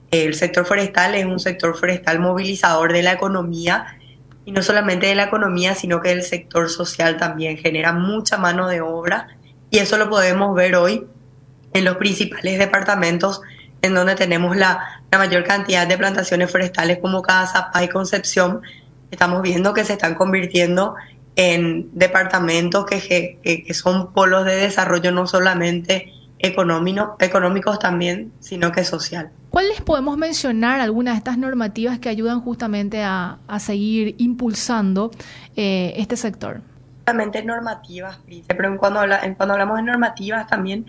El 0.10 0.36
sector 0.36 0.66
forestal 0.66 1.16
es 1.16 1.26
un 1.26 1.40
sector 1.40 1.78
forestal 1.78 2.20
movilizador 2.20 2.94
de 2.94 3.04
la 3.04 3.12
economía 3.12 3.98
y 4.46 4.54
no 4.54 4.62
solamente 4.62 5.08
de 5.08 5.16
la 5.16 5.24
economía, 5.24 5.76
sino 5.76 6.00
que 6.00 6.14
el 6.14 6.24
sector 6.24 6.70
social 6.70 7.18
también 7.18 7.58
genera 7.58 7.92
mucha 7.92 8.38
mano 8.38 8.70
de 8.70 8.80
obra 8.80 9.28
y 9.70 9.80
eso 9.80 9.98
lo 9.98 10.10
podemos 10.10 10.56
ver 10.56 10.78
hoy 10.78 11.06
en 11.74 11.84
los 11.84 11.98
principales 11.98 12.58
departamentos 12.58 13.42
en 13.82 13.94
donde 13.94 14.16
tenemos 14.16 14.56
la, 14.56 15.02
la 15.12 15.18
mayor 15.18 15.44
cantidad 15.44 15.88
de 15.88 15.98
plantaciones 15.98 16.52
forestales 16.52 17.00
como 17.00 17.22
Casa, 17.22 17.72
y 17.82 17.88
Concepción. 17.88 18.62
Estamos 19.12 19.42
viendo 19.42 19.74
que 19.74 19.84
se 19.84 19.94
están 19.94 20.16
convirtiendo 20.16 20.96
en 21.36 21.90
departamentos 21.94 22.86
que, 22.86 23.40
que, 23.44 23.74
son 23.74 24.12
polos 24.12 24.44
de 24.46 24.56
desarrollo 24.56 25.12
no 25.12 25.28
solamente 25.28 26.12
económico, 26.40 27.16
económicos 27.20 27.80
también, 27.80 28.32
sino 28.40 28.72
que 28.72 28.84
social. 28.84 29.30
¿Cuáles 29.52 29.82
podemos 29.82 30.18
mencionar 30.18 30.82
algunas 30.82 31.14
de 31.14 31.18
estas 31.20 31.38
normativas 31.38 32.00
que 32.00 32.10
ayudan 32.10 32.42
justamente 32.42 33.04
a, 33.04 33.38
a 33.48 33.60
seguir 33.60 34.16
impulsando 34.18 35.12
eh, 35.56 35.94
este 35.98 36.18
sector? 36.18 36.62
Justamente 37.00 37.44
normativas, 37.44 38.20
pero 38.48 38.68
en 38.68 38.78
cuando, 38.78 39.00
habla, 39.00 39.20
en 39.24 39.36
cuando 39.36 39.54
hablamos 39.54 39.78
de 39.78 39.84
normativas 39.84 40.48
también 40.48 40.86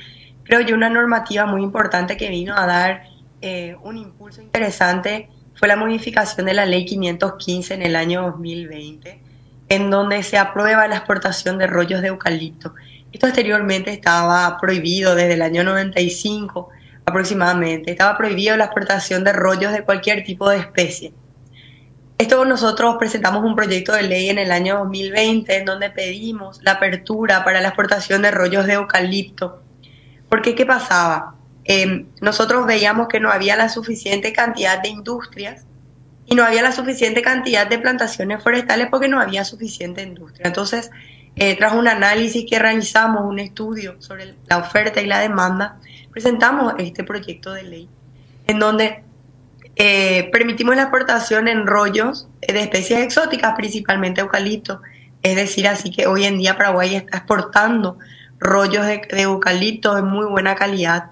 creo 0.49 0.63
yo 0.63 0.75
una 0.75 0.91
normativa 0.91 1.47
muy 1.47 1.63
importante 1.63 2.17
que 2.17 2.29
vino 2.29 2.57
a 2.57 2.67
dar 2.67 3.05
eh, 3.41 3.77
un 3.83 3.97
impulso 3.97 4.43
interesante 4.43 5.29
fue 5.55 5.69
la 5.69 5.77
modificación 5.77 6.47
de 6.47 6.55
la 6.55 6.67
ley 6.67 6.85
515 6.87 7.75
en 7.75 7.83
el 7.83 7.95
año 7.95 8.23
2020 8.23 9.29
en 9.69 9.91
donde 9.91 10.23
se 10.23 10.39
aprueba 10.39 10.89
la 10.89 10.97
exportación 10.97 11.59
de 11.59 11.67
rollos 11.67 12.01
de 12.01 12.09
eucalipto. 12.09 12.75
Esto 13.13 13.27
anteriormente 13.27 13.93
estaba 13.93 14.57
prohibido 14.59 15.15
desde 15.15 15.35
el 15.35 15.43
año 15.43 15.63
95 15.63 16.71
aproximadamente. 17.05 17.91
Estaba 17.91 18.17
prohibido 18.17 18.57
la 18.57 18.65
exportación 18.65 19.25
de 19.25 19.33
rollos 19.33 19.73
de 19.73 19.83
cualquier 19.83 20.25
tipo 20.25 20.49
de 20.49 20.59
especie. 20.59 21.13
Esto 22.17 22.45
nosotros 22.45 22.97
presentamos 22.99 23.45
un 23.45 23.55
proyecto 23.55 23.93
de 23.93 24.03
ley 24.03 24.29
en 24.29 24.39
el 24.39 24.51
año 24.51 24.79
2020 24.79 25.57
en 25.57 25.65
donde 25.65 25.91
pedimos 25.91 26.61
la 26.63 26.73
apertura 26.73 27.45
para 27.45 27.61
la 27.61 27.69
exportación 27.69 28.23
de 28.23 28.31
rollos 28.31 28.67
de 28.67 28.73
eucalipto. 28.73 29.63
Porque 30.29 30.55
¿qué 30.55 30.67
pasaba? 30.67 31.35
Eh, 31.65 32.07
nosotros 32.21 32.67
veíamos 32.67 33.09
que 33.09 33.21
no 33.21 33.31
había 33.31 33.57
la 33.57 33.69
suficiente 33.69 34.33
cantidad 34.33 34.83
de 34.83 34.89
industrias 34.89 35.67
y 36.27 36.35
no 36.35 36.45
había 36.45 36.63
la 36.63 36.73
suficiente 36.73 37.23
cantidad 37.23 37.67
de 37.67 37.79
plantaciones 37.79 38.43
forestales 38.43 38.89
porque 38.91 39.09
no 39.09 39.21
había 39.21 39.45
suficiente 39.45 40.03
industria. 40.03 40.47
Entonces, 40.47 40.91
eh, 41.37 41.57
tras 41.57 41.75
un 41.75 41.87
análisis 41.89 42.45
que 42.49 42.59
realizamos, 42.59 43.25
un 43.25 43.39
estudio 43.39 44.01
sobre 44.01 44.35
la 44.47 44.59
oferta 44.59 45.01
y 45.01 45.07
la 45.07 45.21
demanda, 45.21 45.79
presentamos 46.11 46.75
este 46.79 47.05
proyecto 47.05 47.53
de 47.53 47.63
ley 47.63 47.89
en 48.47 48.59
donde 48.59 49.05
eh, 49.77 50.29
permitimos 50.33 50.75
la 50.75 50.83
exportación 50.83 51.47
en 51.47 51.67
rollos 51.67 52.29
de 52.41 52.61
especies 52.61 53.01
exóticas, 53.01 53.55
principalmente 53.57 54.21
eucalipto. 54.21 54.81
Es 55.23 55.37
decir, 55.37 55.69
así 55.69 55.91
que 55.91 56.07
hoy 56.07 56.25
en 56.25 56.39
día 56.39 56.57
Paraguay 56.57 56.97
está 56.97 57.19
exportando 57.19 57.99
rollos 58.39 58.87
de, 58.87 59.03
de 59.11 59.23
eucalipto 59.23 59.95
de 59.95 60.03
muy 60.03 60.27
buena 60.27 60.55
calidad 60.55 61.11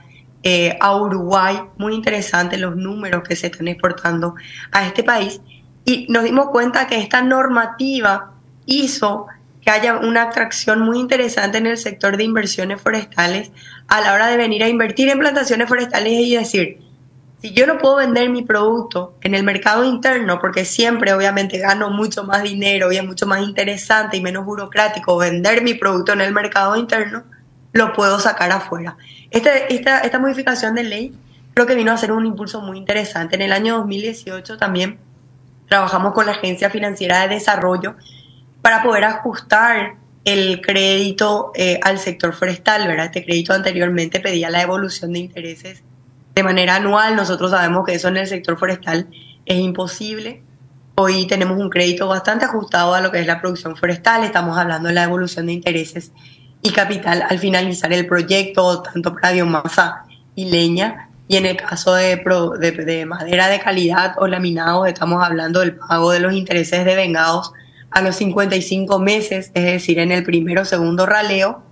eh, 0.48 0.78
a 0.80 0.94
Uruguay, 0.94 1.60
muy 1.76 1.92
interesante 1.92 2.56
los 2.56 2.76
números 2.76 3.24
que 3.26 3.34
se 3.34 3.48
están 3.48 3.66
exportando 3.66 4.36
a 4.70 4.86
este 4.86 5.02
país. 5.02 5.40
Y 5.84 6.06
nos 6.08 6.22
dimos 6.22 6.50
cuenta 6.50 6.86
que 6.86 6.98
esta 6.98 7.20
normativa 7.20 8.32
hizo 8.64 9.26
que 9.60 9.70
haya 9.72 9.96
una 9.96 10.22
atracción 10.22 10.82
muy 10.82 11.00
interesante 11.00 11.58
en 11.58 11.66
el 11.66 11.76
sector 11.76 12.16
de 12.16 12.22
inversiones 12.22 12.80
forestales 12.80 13.50
a 13.88 14.00
la 14.00 14.14
hora 14.14 14.28
de 14.28 14.36
venir 14.36 14.62
a 14.62 14.68
invertir 14.68 15.08
en 15.08 15.18
plantaciones 15.18 15.68
forestales 15.68 16.12
y 16.12 16.36
decir, 16.36 16.78
si 17.40 17.52
yo 17.52 17.66
no 17.66 17.78
puedo 17.78 17.96
vender 17.96 18.30
mi 18.30 18.42
producto 18.42 19.14
en 19.20 19.34
el 19.34 19.44
mercado 19.44 19.84
interno, 19.84 20.38
porque 20.40 20.64
siempre 20.64 21.12
obviamente 21.12 21.58
gano 21.58 21.90
mucho 21.90 22.24
más 22.24 22.42
dinero 22.42 22.90
y 22.92 22.96
es 22.96 23.04
mucho 23.04 23.26
más 23.26 23.42
interesante 23.42 24.16
y 24.16 24.22
menos 24.22 24.44
burocrático 24.44 25.18
vender 25.18 25.62
mi 25.62 25.74
producto 25.74 26.12
en 26.12 26.22
el 26.22 26.32
mercado 26.32 26.76
interno, 26.76 27.24
lo 27.72 27.92
puedo 27.92 28.18
sacar 28.18 28.50
afuera. 28.52 28.96
Esta, 29.30 29.54
esta, 29.54 30.00
esta 30.00 30.18
modificación 30.18 30.74
de 30.74 30.84
ley 30.84 31.14
creo 31.52 31.66
que 31.66 31.74
vino 31.74 31.92
a 31.92 31.98
ser 31.98 32.12
un 32.12 32.24
impulso 32.24 32.62
muy 32.62 32.78
interesante. 32.78 33.36
En 33.36 33.42
el 33.42 33.52
año 33.52 33.76
2018 33.78 34.56
también 34.56 34.98
trabajamos 35.68 36.14
con 36.14 36.24
la 36.24 36.32
Agencia 36.32 36.70
Financiera 36.70 37.20
de 37.22 37.34
Desarrollo 37.34 37.96
para 38.62 38.82
poder 38.82 39.04
ajustar 39.04 39.96
el 40.24 40.60
crédito 40.62 41.52
eh, 41.54 41.78
al 41.82 41.98
sector 41.98 42.32
forestal, 42.32 42.88
¿verdad? 42.88 43.06
Este 43.06 43.24
crédito 43.24 43.52
anteriormente 43.52 44.20
pedía 44.20 44.48
la 44.50 44.62
evolución 44.62 45.12
de 45.12 45.20
intereses 45.20 45.82
de 46.36 46.42
manera 46.42 46.76
anual. 46.76 47.16
Nosotros 47.16 47.50
sabemos 47.50 47.84
que 47.86 47.94
eso 47.94 48.08
en 48.08 48.18
el 48.18 48.26
sector 48.26 48.58
forestal 48.58 49.08
es 49.46 49.58
imposible. 49.58 50.42
Hoy 50.96 51.26
tenemos 51.26 51.58
un 51.58 51.70
crédito 51.70 52.06
bastante 52.08 52.44
ajustado 52.44 52.94
a 52.94 53.00
lo 53.00 53.10
que 53.10 53.20
es 53.20 53.26
la 53.26 53.40
producción 53.40 53.74
forestal. 53.74 54.22
Estamos 54.22 54.56
hablando 54.56 54.88
de 54.88 54.94
la 54.94 55.04
evolución 55.04 55.46
de 55.46 55.54
intereses 55.54 56.12
y 56.62 56.72
capital 56.72 57.24
al 57.28 57.38
finalizar 57.38 57.90
el 57.92 58.06
proyecto, 58.06 58.82
tanto 58.82 59.14
para 59.14 59.32
biomasa 59.32 60.04
y 60.34 60.50
leña, 60.50 61.08
y 61.26 61.36
en 61.36 61.46
el 61.46 61.56
caso 61.56 61.94
de, 61.94 62.16
de, 62.16 63.06
madera 63.06 63.48
de 63.48 63.58
calidad 63.58 64.14
o 64.18 64.26
laminados, 64.26 64.86
estamos 64.86 65.24
hablando 65.24 65.60
del 65.60 65.76
pago 65.76 66.12
de 66.12 66.20
los 66.20 66.34
intereses 66.34 66.84
de 66.84 66.94
vengados 66.94 67.52
a 67.90 68.02
los 68.02 68.16
55 68.16 68.98
meses, 68.98 69.50
es 69.54 69.64
decir, 69.64 69.98
en 69.98 70.12
el 70.12 70.22
primero 70.22 70.62
o 70.62 70.64
segundo 70.64 71.06
raleo, 71.06 71.62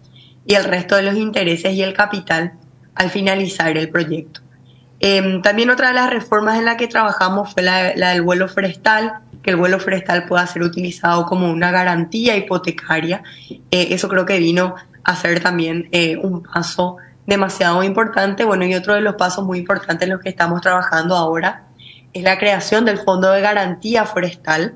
y 0.46 0.54
el 0.54 0.64
resto 0.64 0.96
de 0.96 1.02
los 1.02 1.16
intereses 1.16 1.74
y 1.74 1.82
el 1.82 1.92
capital 1.92 2.54
al 2.94 3.10
finalizar 3.10 3.76
el 3.76 3.90
proyecto. 3.90 4.43
Em, 5.06 5.42
también 5.42 5.68
otra 5.68 5.88
de 5.88 5.94
las 5.94 6.08
reformas 6.08 6.58
en 6.58 6.64
la 6.64 6.78
que 6.78 6.88
trabajamos 6.88 7.52
fue 7.52 7.62
la, 7.62 7.92
del 7.92 8.22
vuelo 8.22 8.48
forestal, 8.48 9.18
que 9.42 9.50
el 9.50 9.56
vuelo 9.56 9.78
forestal 9.78 10.24
pueda 10.24 10.46
ser 10.46 10.62
utilizado 10.62 11.26
como 11.26 11.50
una 11.52 11.70
garantía 11.70 12.38
hipotecaria. 12.38 13.22
Eh, 13.70 13.88
eso 13.90 14.08
creo 14.08 14.24
que 14.24 14.38
vino 14.38 14.76
a 15.04 15.14
ser 15.14 15.40
también 15.40 15.90
eh, 15.92 16.16
un 16.16 16.42
paso 16.42 16.96
demasiado 17.26 17.82
importante. 17.82 18.44
Bueno, 18.46 18.64
y 18.64 18.74
otro 18.74 18.94
de 18.94 19.02
los 19.02 19.16
pasos 19.16 19.44
muy 19.44 19.58
importantes 19.58 20.04
en 20.04 20.14
los 20.14 20.22
que 20.22 20.30
estamos 20.30 20.62
trabajando 20.62 21.14
ahora 21.16 21.66
es 22.14 22.22
la 22.22 22.38
creación 22.38 22.86
del 22.86 22.96
Fondo 22.96 23.30
de 23.30 23.42
Garantía 23.42 24.06
Forestal, 24.06 24.72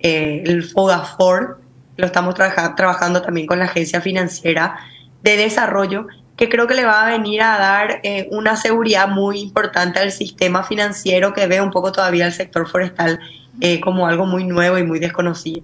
eh, 0.00 0.42
el 0.44 0.64
FOGAFOR, 0.64 1.62
lo 1.96 2.06
estamos 2.06 2.34
trabajando 2.34 3.22
también 3.22 3.46
con 3.46 3.58
la 3.58 3.64
Agencia 3.64 4.02
Financiera 4.02 4.76
de 5.22 5.38
Desarrollo, 5.38 6.08
que 6.36 6.48
creo 6.48 6.66
que 6.66 6.74
le 6.74 6.84
va 6.84 7.06
a 7.06 7.10
venir 7.10 7.42
a 7.42 7.58
dar 7.58 8.00
eh, 8.02 8.28
una 8.30 8.56
seguridad 8.56 9.08
muy 9.08 9.40
importante 9.40 9.98
al 9.98 10.12
sistema 10.12 10.62
financiero 10.64 11.32
que 11.32 11.46
ve 11.46 11.60
un 11.60 11.70
poco 11.70 11.92
todavía 11.92 12.26
el 12.26 12.32
sector 12.32 12.68
forestal 12.68 13.20
eh, 13.60 13.80
como 13.80 14.06
algo 14.06 14.26
muy 14.26 14.44
nuevo 14.44 14.78
y 14.78 14.84
muy 14.84 14.98
desconocido. 14.98 15.62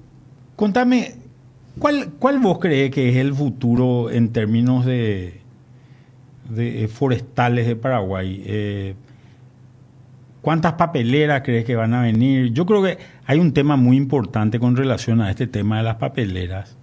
Contame, 0.57 1.15
¿cuál, 1.79 2.11
¿cuál 2.19 2.39
vos 2.39 2.59
crees 2.59 2.91
que 2.91 3.09
es 3.11 3.17
el 3.17 3.35
futuro 3.35 4.11
en 4.11 4.33
términos 4.33 4.85
de, 4.85 5.41
eh, 6.57 6.89
forestales 6.89 7.67
de 7.67 7.77
Paraguay. 7.77 8.95
¿Cuántas 10.41 10.75
papeleras 10.75 11.43
crees 11.43 11.65
que 11.65 11.77
van 11.77 11.95
a 11.95 12.03
venir? 12.03 12.53
Yo 12.53 12.65
creo 12.65 12.83
que 12.83 12.97
hay 13.27 13.39
un 13.39 13.53
tema 13.53 13.77
muy 13.77 13.97
importante 13.97 14.61
con 14.61 14.77
relación 14.77 15.21
a 15.21 15.31
este 15.31 15.47
tema 15.47 15.79
de 15.79 15.83
las 15.83 15.97
papeleras, 15.97 16.77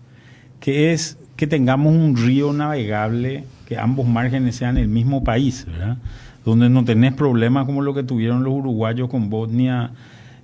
que 0.60 0.92
es 0.92 1.18
que 1.36 1.48
tengamos 1.48 1.94
un 1.94 2.16
río 2.16 2.54
navegable, 2.54 3.46
que 3.66 3.78
ambos 3.78 4.08
márgenes 4.08 4.56
sean 4.56 4.78
el 4.78 4.88
mismo 4.88 5.24
país, 5.24 5.66
¿verdad? 5.66 5.98
Donde 6.44 6.70
no 6.70 6.86
tenés 6.86 7.14
problemas 7.14 7.66
como 7.66 7.82
lo 7.82 7.94
que 7.94 8.04
tuvieron 8.04 8.44
los 8.44 8.54
uruguayos 8.54 9.10
con 9.10 9.30
Bosnia, 9.30 9.92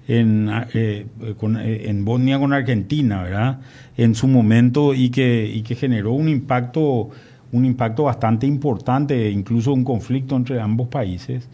en, 0.07 0.49
eh, 0.73 1.05
con, 1.37 1.57
en 1.57 2.03
Bosnia 2.03 2.39
con 2.39 2.53
Argentina, 2.53 3.23
¿verdad? 3.23 3.59
En 3.97 4.15
su 4.15 4.27
momento 4.27 4.93
y 4.93 5.09
que, 5.09 5.49
y 5.53 5.61
que 5.61 5.75
generó 5.75 6.13
un 6.13 6.27
impacto 6.27 7.11
un 7.51 7.65
impacto 7.65 8.03
bastante 8.03 8.47
importante, 8.47 9.29
incluso 9.29 9.73
un 9.73 9.83
conflicto 9.83 10.35
entre 10.35 10.59
ambos 10.59 10.87
países. 10.87 11.49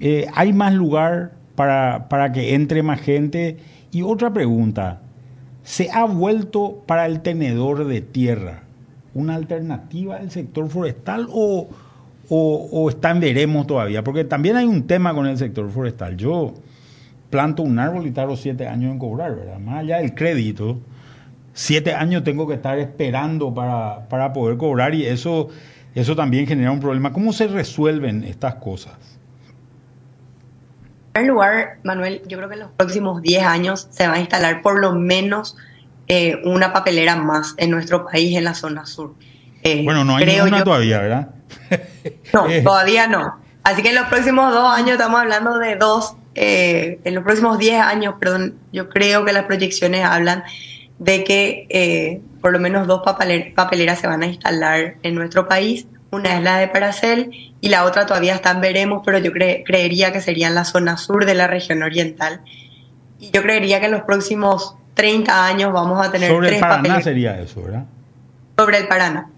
Eh, 0.00 0.26
¿Hay 0.34 0.52
más 0.52 0.72
lugar 0.72 1.32
para, 1.54 2.08
para 2.08 2.32
que 2.32 2.54
entre 2.54 2.82
más 2.82 3.00
gente? 3.00 3.58
Y 3.90 4.02
otra 4.02 4.32
pregunta, 4.32 5.02
¿se 5.62 5.90
ha 5.90 6.04
vuelto 6.04 6.82
para 6.86 7.06
el 7.06 7.20
tenedor 7.20 7.86
de 7.86 8.00
tierra 8.00 8.62
una 9.14 9.34
alternativa 9.34 10.18
del 10.18 10.30
sector 10.30 10.68
forestal 10.68 11.28
o, 11.30 11.68
o, 12.28 12.88
está 12.88 13.10
en 13.10 13.20
veremos 13.20 13.66
todavía? 13.66 14.02
Porque 14.02 14.24
también 14.24 14.56
hay 14.56 14.66
un 14.66 14.86
tema 14.86 15.14
con 15.14 15.26
el 15.26 15.36
sector 15.36 15.70
forestal. 15.70 16.16
Yo 16.16 16.54
planto 17.30 17.62
un 17.62 17.78
árbol 17.78 18.06
y 18.06 18.10
tardo 18.10 18.36
siete 18.36 18.66
años 18.66 18.92
en 18.92 18.98
cobrar, 18.98 19.34
¿verdad? 19.34 19.58
Más 19.58 19.80
allá 19.80 19.98
del 19.98 20.14
crédito, 20.14 20.78
siete 21.52 21.94
años 21.94 22.24
tengo 22.24 22.46
que 22.46 22.54
estar 22.54 22.78
esperando 22.78 23.52
para, 23.52 24.08
para 24.08 24.32
poder 24.32 24.56
cobrar 24.56 24.94
y 24.94 25.06
eso, 25.06 25.48
eso 25.94 26.16
también 26.16 26.46
genera 26.46 26.70
un 26.70 26.80
problema. 26.80 27.12
¿Cómo 27.12 27.32
se 27.32 27.46
resuelven 27.46 28.24
estas 28.24 28.56
cosas? 28.56 28.94
En 31.14 31.24
primer 31.24 31.30
lugar, 31.32 31.78
Manuel, 31.84 32.22
yo 32.26 32.38
creo 32.38 32.48
que 32.48 32.54
en 32.54 32.60
los 32.60 32.70
próximos 32.70 33.20
10 33.20 33.42
años 33.42 33.86
se 33.90 34.08
va 34.08 34.14
a 34.14 34.20
instalar 34.20 34.62
por 34.62 34.80
lo 34.80 34.94
menos 34.94 35.58
eh, 36.14 36.42
una 36.44 36.74
papelera 36.74 37.16
más 37.16 37.54
en 37.56 37.70
nuestro 37.70 38.04
país, 38.04 38.36
en 38.36 38.44
la 38.44 38.52
zona 38.52 38.84
sur. 38.84 39.14
Eh, 39.62 39.82
bueno, 39.82 40.04
no 40.04 40.16
hay 40.16 40.26
ninguna 40.26 40.62
todavía, 40.62 40.98
¿verdad? 41.00 41.28
no, 42.34 42.46
todavía 42.62 43.06
no. 43.06 43.40
Así 43.64 43.82
que 43.82 43.88
en 43.88 43.94
los 43.94 44.08
próximos 44.08 44.52
dos 44.52 44.76
años 44.76 44.90
estamos 44.90 45.22
hablando 45.22 45.58
de 45.58 45.76
dos, 45.76 46.16
eh, 46.34 47.00
en 47.04 47.14
los 47.14 47.24
próximos 47.24 47.58
10 47.58 47.80
años, 47.80 48.16
perdón, 48.20 48.58
yo 48.74 48.90
creo 48.90 49.24
que 49.24 49.32
las 49.32 49.44
proyecciones 49.44 50.04
hablan 50.04 50.44
de 50.98 51.24
que 51.24 51.66
eh, 51.70 52.20
por 52.42 52.52
lo 52.52 52.58
menos 52.58 52.86
dos 52.86 53.00
papeleras 53.54 53.98
se 53.98 54.06
van 54.06 54.22
a 54.22 54.26
instalar 54.26 54.96
en 55.02 55.14
nuestro 55.14 55.48
país. 55.48 55.86
Una 56.10 56.36
es 56.36 56.42
la 56.42 56.58
de 56.58 56.68
Paracel 56.68 57.54
y 57.62 57.70
la 57.70 57.84
otra 57.84 58.04
todavía 58.04 58.34
está 58.34 58.50
en 58.50 58.60
veremos, 58.60 59.00
pero 59.02 59.16
yo 59.16 59.32
creería 59.32 60.12
que 60.12 60.20
sería 60.20 60.48
en 60.48 60.56
la 60.56 60.66
zona 60.66 60.98
sur 60.98 61.24
de 61.24 61.34
la 61.34 61.46
región 61.46 61.82
oriental. 61.82 62.42
Y 63.18 63.30
yo 63.30 63.40
creería 63.40 63.80
que 63.80 63.86
en 63.86 63.92
los 63.92 64.02
próximos 64.02 64.76
30 64.94 65.46
años 65.46 65.72
vamos 65.72 66.04
a 66.04 66.10
tener 66.10 66.30
Sobre 66.30 66.48
tres 66.48 66.62
el 66.62 66.68
Paraná 66.68 67.00
sería 67.00 67.40
eso, 67.40 67.62
¿verdad? 67.62 67.84
Sobre 68.56 68.78
el 68.78 68.88
Paraná. 68.88 69.28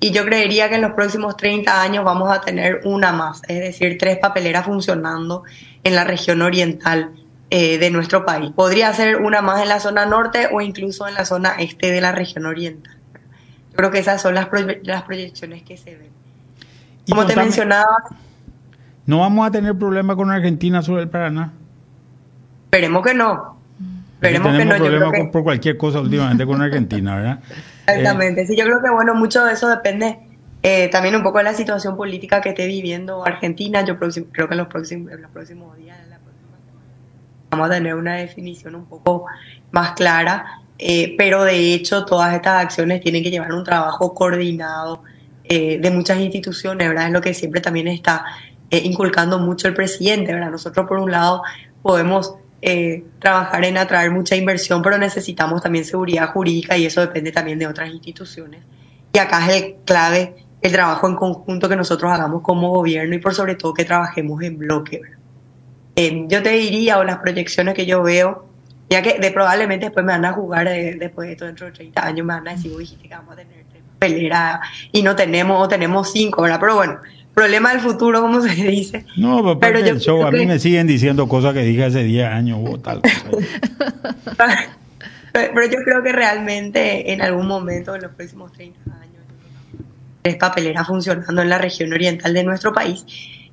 Y 0.00 0.10
yo 0.10 0.24
creería 0.24 0.68
que 0.68 0.76
en 0.76 0.82
los 0.82 0.92
próximos 0.92 1.36
30 1.36 1.80
años 1.80 2.04
vamos 2.04 2.30
a 2.32 2.40
tener 2.40 2.80
una 2.84 3.12
más, 3.12 3.42
es 3.46 3.60
decir, 3.60 3.98
tres 3.98 4.18
papeleras 4.18 4.64
funcionando 4.64 5.44
en 5.84 5.94
la 5.94 6.04
región 6.04 6.42
oriental 6.42 7.10
eh, 7.50 7.78
de 7.78 7.90
nuestro 7.90 8.24
país. 8.24 8.50
Podría 8.50 8.92
ser 8.94 9.18
una 9.18 9.42
más 9.42 9.62
en 9.62 9.68
la 9.68 9.78
zona 9.78 10.06
norte 10.06 10.48
o 10.50 10.60
incluso 10.60 11.06
en 11.06 11.14
la 11.14 11.24
zona 11.24 11.54
este 11.58 11.92
de 11.92 12.00
la 12.00 12.10
región 12.10 12.46
oriental. 12.46 12.96
Yo 13.70 13.76
creo 13.76 13.90
que 13.90 14.00
esas 14.00 14.20
son 14.20 14.34
las, 14.34 14.48
las 14.82 15.02
proyecciones 15.02 15.62
que 15.62 15.76
se 15.76 15.96
ven. 15.96 16.10
Como 17.08 17.24
te 17.26 17.36
mencionaba... 17.36 17.96
¿No 19.06 19.18
vamos 19.18 19.46
a 19.46 19.50
tener 19.50 19.76
problema 19.76 20.16
con 20.16 20.30
Argentina 20.30 20.82
sobre 20.82 21.02
el 21.02 21.08
Paraná? 21.10 21.52
Esperemos 22.64 23.04
que 23.04 23.14
no. 23.14 23.61
Esperemos 24.22 24.56
que 24.56 24.64
no. 24.64 24.76
problemas 24.76 25.12
por 25.32 25.42
cualquier 25.42 25.76
cosa 25.76 26.00
últimamente 26.00 26.46
con 26.46 26.62
Argentina, 26.62 27.16
¿verdad? 27.16 27.40
Exactamente. 27.86 28.46
sí, 28.46 28.56
yo 28.56 28.64
creo 28.64 28.80
que 28.82 28.90
bueno, 28.90 29.14
mucho 29.14 29.44
de 29.44 29.54
eso 29.54 29.68
depende 29.68 30.18
eh, 30.62 30.88
también 30.88 31.16
un 31.16 31.22
poco 31.22 31.38
de 31.38 31.44
la 31.44 31.54
situación 31.54 31.96
política 31.96 32.40
que 32.40 32.50
esté 32.50 32.66
viviendo 32.66 33.26
Argentina. 33.26 33.84
Yo 33.84 33.98
creo 33.98 34.48
que 34.48 34.54
en 34.54 34.58
los 34.58 34.68
próximos, 34.68 35.12
en 35.12 35.22
los 35.22 35.30
próximos 35.30 35.76
días 35.76 35.98
vamos 37.52 37.68
a 37.68 37.74
tener 37.74 37.94
una 37.94 38.16
definición 38.16 38.74
un 38.74 38.86
poco 38.86 39.26
más 39.72 39.92
clara, 39.92 40.62
eh, 40.78 41.14
pero 41.18 41.44
de 41.44 41.74
hecho 41.74 42.06
todas 42.06 42.34
estas 42.34 42.64
acciones 42.64 43.02
tienen 43.02 43.22
que 43.22 43.30
llevar 43.30 43.52
un 43.52 43.62
trabajo 43.62 44.14
coordinado 44.14 45.02
eh, 45.44 45.78
de 45.78 45.90
muchas 45.90 46.18
instituciones, 46.18 46.88
¿verdad? 46.88 47.08
Es 47.08 47.12
lo 47.12 47.20
que 47.20 47.34
siempre 47.34 47.60
también 47.60 47.88
está 47.88 48.24
eh, 48.70 48.80
inculcando 48.84 49.38
mucho 49.38 49.68
el 49.68 49.74
presidente, 49.74 50.32
¿verdad? 50.32 50.50
Nosotros 50.50 50.88
por 50.88 50.98
un 50.98 51.10
lado 51.10 51.42
podemos 51.82 52.36
trabajar 53.18 53.64
en 53.64 53.76
atraer 53.76 54.10
mucha 54.10 54.36
inversión, 54.36 54.82
pero 54.82 54.96
necesitamos 54.96 55.62
también 55.62 55.84
seguridad 55.84 56.30
jurídica 56.32 56.76
y 56.76 56.86
eso 56.86 57.00
depende 57.00 57.32
también 57.32 57.58
de 57.58 57.66
otras 57.66 57.90
instituciones. 57.90 58.62
Y 59.12 59.18
acá 59.18 59.46
es 59.48 59.62
el 59.62 59.74
clave 59.84 60.34
el 60.62 60.70
trabajo 60.70 61.08
en 61.08 61.16
conjunto 61.16 61.68
que 61.68 61.76
nosotros 61.76 62.10
hagamos 62.10 62.40
como 62.42 62.70
gobierno 62.70 63.14
y 63.14 63.18
por 63.18 63.34
sobre 63.34 63.56
todo 63.56 63.74
que 63.74 63.84
trabajemos 63.84 64.40
en 64.42 64.58
bloque. 64.58 65.00
Eh, 65.96 66.24
yo 66.28 66.42
te 66.42 66.50
diría, 66.50 66.98
o 66.98 67.04
las 67.04 67.18
proyecciones 67.18 67.74
que 67.74 67.84
yo 67.84 68.02
veo, 68.02 68.46
ya 68.88 69.02
que 69.02 69.18
de, 69.18 69.30
probablemente 69.32 69.86
después 69.86 70.06
me 70.06 70.12
van 70.12 70.24
a 70.24 70.32
jugar 70.32 70.68
eh, 70.68 70.96
después 70.98 71.26
de 71.26 71.32
esto, 71.32 71.46
dentro 71.46 71.66
de 71.66 71.72
30 71.72 72.06
años, 72.06 72.26
me 72.26 72.34
van 72.34 72.48
a 72.48 72.52
decir, 72.52 72.74
dijiste 72.76 73.08
que 73.08 73.14
vamos 73.14 73.32
a 73.32 73.36
tener 73.36 73.64
tres 73.70 73.82
peleras 73.98 74.60
y 74.92 75.02
no 75.02 75.16
tenemos, 75.16 75.60
o 75.60 75.68
tenemos 75.68 76.12
cinco, 76.12 76.42
¿verdad? 76.42 76.60
Pero 76.60 76.76
bueno, 76.76 77.00
problema 77.34 77.72
del 77.72 77.80
futuro, 77.80 78.20
como 78.20 78.40
se 78.40 78.54
dice. 78.54 79.04
No, 79.16 79.58
pero, 79.58 79.80
yo 79.80 79.98
show, 79.98 80.26
a 80.26 80.30
mí 80.30 80.46
me 80.46 80.58
siguen 80.58 80.86
diciendo 80.86 81.28
cosas 81.28 81.54
que 81.54 81.62
dije 81.62 81.84
hace 81.84 82.02
10 82.02 82.28
años 82.28 82.58
o 82.62 82.78
tal. 82.78 83.00
pero 85.32 85.66
yo 85.66 85.78
creo 85.84 86.02
que 86.02 86.12
realmente 86.12 87.12
en 87.12 87.22
algún 87.22 87.46
momento, 87.46 87.94
en 87.94 88.02
los 88.02 88.12
próximos 88.12 88.52
30 88.52 88.78
años, 88.90 89.22
tres 90.22 90.36
papeleras 90.36 90.86
funcionando 90.86 91.42
en 91.42 91.48
la 91.48 91.58
región 91.58 91.92
oriental 91.92 92.34
de 92.34 92.44
nuestro 92.44 92.72
país 92.72 93.04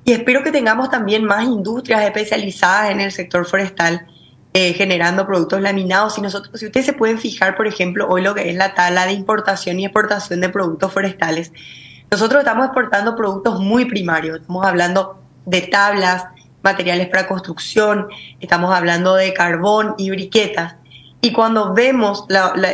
y 0.04 0.12
espero 0.12 0.42
que 0.42 0.50
tengamos 0.50 0.90
también 0.90 1.24
más 1.24 1.44
industrias 1.44 2.02
especializadas 2.02 2.90
en 2.90 3.00
el 3.00 3.12
sector 3.12 3.46
forestal 3.46 4.06
eh, 4.52 4.72
generando 4.72 5.26
productos 5.26 5.60
laminados. 5.60 6.14
Si, 6.14 6.20
nosotros, 6.20 6.58
si 6.58 6.66
ustedes 6.66 6.86
se 6.86 6.92
pueden 6.92 7.18
fijar, 7.18 7.56
por 7.56 7.66
ejemplo, 7.66 8.08
hoy 8.08 8.22
lo 8.22 8.34
que 8.34 8.50
es 8.50 8.56
la 8.56 8.74
tala 8.74 9.06
de 9.06 9.12
importación 9.12 9.78
y 9.78 9.84
exportación 9.84 10.40
de 10.40 10.48
productos 10.48 10.92
forestales, 10.92 11.52
nosotros 12.10 12.40
estamos 12.40 12.66
exportando 12.66 13.14
productos 13.14 13.60
muy 13.60 13.84
primarios. 13.84 14.40
Estamos 14.40 14.66
hablando 14.66 15.22
de 15.46 15.62
tablas, 15.62 16.24
materiales 16.62 17.08
para 17.08 17.28
construcción, 17.28 18.08
estamos 18.40 18.74
hablando 18.74 19.14
de 19.14 19.32
carbón 19.32 19.94
y 19.96 20.10
briquetas. 20.10 20.76
Y 21.22 21.32
cuando 21.32 21.74
vemos 21.74 22.24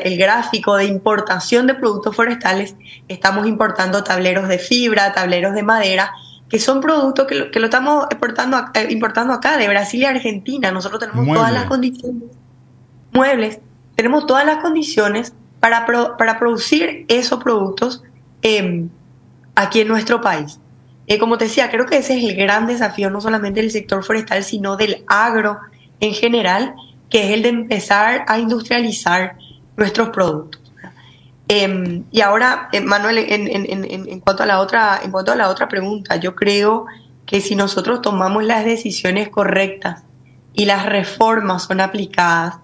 el 0.04 0.18
gráfico 0.18 0.76
de 0.76 0.84
importación 0.84 1.66
de 1.66 1.74
productos 1.74 2.14
forestales, 2.14 2.76
estamos 3.08 3.46
importando 3.46 4.04
tableros 4.04 4.48
de 4.48 4.58
fibra, 4.58 5.12
tableros 5.12 5.54
de 5.54 5.64
madera, 5.64 6.12
que 6.48 6.60
son 6.60 6.80
productos 6.80 7.26
que 7.26 7.34
lo, 7.34 7.50
que 7.50 7.58
lo 7.58 7.66
estamos 7.66 8.06
importando, 8.10 8.64
eh, 8.74 8.86
importando 8.90 9.32
acá, 9.32 9.56
de 9.56 9.68
Brasil 9.68 10.02
y 10.02 10.04
Argentina. 10.04 10.70
Nosotros 10.70 11.00
tenemos 11.00 11.26
todas 11.26 11.52
las 11.52 11.64
condiciones, 11.64 12.22
muebles, 13.12 13.58
tenemos 13.96 14.26
todas 14.26 14.46
las 14.46 14.58
condiciones 14.58 15.34
para, 15.58 15.84
para 16.16 16.38
producir 16.38 17.04
esos 17.08 17.42
productos 17.42 18.04
em, 18.42 18.90
aquí 19.56 19.80
en 19.80 19.88
nuestro 19.88 20.20
país. 20.20 20.60
Eh, 21.08 21.18
como 21.18 21.38
te 21.38 21.44
decía, 21.46 21.70
creo 21.70 21.86
que 21.86 21.98
ese 21.98 22.16
es 22.16 22.24
el 22.24 22.36
gran 22.36 22.66
desafío, 22.66 23.10
no 23.10 23.20
solamente 23.20 23.60
del 23.60 23.70
sector 23.70 24.04
forestal, 24.04 24.44
sino 24.44 24.76
del 24.76 25.04
agro 25.08 25.58
en 26.00 26.14
general, 26.14 26.74
que 27.10 27.24
es 27.24 27.30
el 27.32 27.42
de 27.42 27.48
empezar 27.48 28.24
a 28.28 28.38
industrializar 28.38 29.36
nuestros 29.76 30.10
productos. 30.10 30.60
Em, 31.48 32.04
y 32.10 32.20
ahora, 32.22 32.68
eh, 32.72 32.80
Manuel, 32.80 33.18
en, 33.18 33.48
en, 33.48 34.20
cuanto 34.20 34.42
a 34.42 34.46
la 34.46 34.58
otra, 34.58 35.00
en 35.02 35.12
cuanto 35.12 35.30
a 35.30 35.36
la 35.36 35.48
otra 35.48 35.68
pregunta, 35.68 36.16
yo 36.16 36.34
creo 36.34 36.86
que 37.24 37.40
si 37.40 37.54
nosotros 37.54 38.02
tomamos 38.02 38.44
las 38.44 38.64
decisiones 38.64 39.28
correctas 39.28 40.02
y 40.54 40.64
las 40.64 40.86
reformas 40.86 41.64
son 41.64 41.80
aplicadas, 41.80 42.56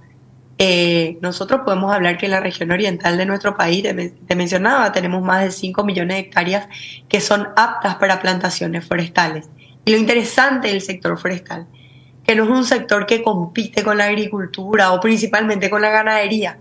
eh, 0.59 1.19
nosotros 1.21 1.63
podemos 1.65 1.93
hablar 1.93 2.19
que 2.19 2.29
la 2.29 2.41
región 2.41 2.71
oriental 2.71 3.17
de 3.17 3.27
nuestro 3.27 3.57
país, 3.57 3.83
te, 3.83 4.35
mencionaba, 4.37 4.93
tenemos 4.93 5.23
más 5.23 5.45
de 5.45 5.51
5 5.51 5.85
millones 5.85 6.17
de 6.17 6.21
hectáreas 6.21 6.69
que 7.09 7.21
son 7.21 7.49
aptas 7.57 7.97
para 7.97 8.21
plantaciones 8.21 8.85
forestales. 8.87 9.49
Y 9.85 9.93
lo 9.93 9.99
interesante 9.99 10.69
del 10.69 10.81
sector 10.81 11.19
forestal, 11.19 11.67
que 12.25 12.37
no 12.37 12.45
es 12.45 12.51
un 12.51 12.65
sector 12.65 13.07
que 13.07 13.23
compite 13.23 13.83
con 13.83 13.99
la 13.99 14.05
agricultura 14.05 14.93
o 14.93 15.01
principalmente 15.01 15.69
con 15.69 15.83
la 15.83 15.91
ganadería, 15.91 16.59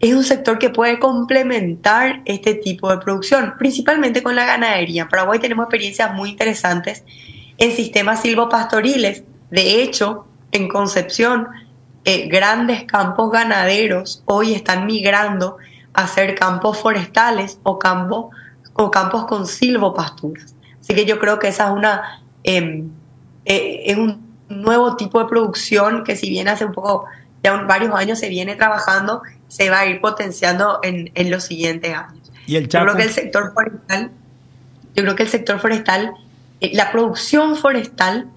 es 0.00 0.14
un 0.14 0.24
sector 0.24 0.58
que 0.58 0.70
puede 0.70 0.98
complementar 0.98 2.22
este 2.24 2.54
tipo 2.54 2.90
de 2.90 2.98
producción, 2.98 3.54
principalmente 3.58 4.22
con 4.22 4.34
la 4.34 4.44
ganadería. 4.44 5.02
En 5.02 5.08
Paraguay 5.08 5.38
tenemos 5.38 5.64
experiencias 5.64 6.12
muy 6.12 6.30
interesantes 6.30 7.04
en 7.58 7.70
sistemas 7.70 8.20
silvopastoriles. 8.20 9.22
De 9.50 9.82
hecho, 9.82 10.26
en 10.50 10.68
Concepción, 10.68 11.46
eh, 12.04 12.28
grandes 12.28 12.84
campos 12.84 13.30
ganaderos 13.30 14.22
hoy 14.26 14.54
están 14.54 14.86
migrando 14.86 15.56
a 15.92 16.06
ser 16.06 16.34
campos 16.34 16.78
forestales 16.78 17.58
o, 17.62 17.78
campo, 17.78 18.30
o 18.74 18.90
campos 18.90 19.26
con 19.26 19.46
silvopasturas. 19.46 20.54
Así 20.80 20.94
que 20.94 21.06
yo 21.06 21.18
creo 21.18 21.38
que 21.38 21.48
esa 21.48 21.66
es 21.68 21.70
una 21.70 22.22
em, 22.42 22.90
eh, 23.44 23.82
es 23.86 23.96
un 23.96 24.24
nuevo 24.48 24.96
tipo 24.96 25.18
de 25.18 25.26
producción 25.26 26.04
que 26.04 26.16
si 26.16 26.28
bien 26.28 26.48
hace 26.48 26.64
un 26.64 26.72
poco, 26.72 27.06
ya 27.42 27.54
varios 27.62 27.94
años 27.94 28.18
se 28.18 28.28
viene 28.28 28.56
trabajando, 28.56 29.22
se 29.48 29.70
va 29.70 29.80
a 29.80 29.86
ir 29.86 30.00
potenciando 30.00 30.80
en, 30.82 31.10
en 31.14 31.30
los 31.30 31.44
siguientes 31.44 31.94
años. 31.94 32.30
¿Y 32.46 32.56
el 32.56 32.68
Yo 32.68 32.80
creo 32.80 32.96
que 32.96 33.02
el 33.02 33.10
sector 33.10 33.52
forestal, 33.52 34.10
yo 34.94 35.02
creo 35.02 35.16
que 35.16 35.22
el 35.22 35.28
sector 35.28 35.60
forestal, 35.60 36.14
eh, 36.60 36.70
la 36.74 36.92
producción 36.92 37.56
forestal 37.56 38.28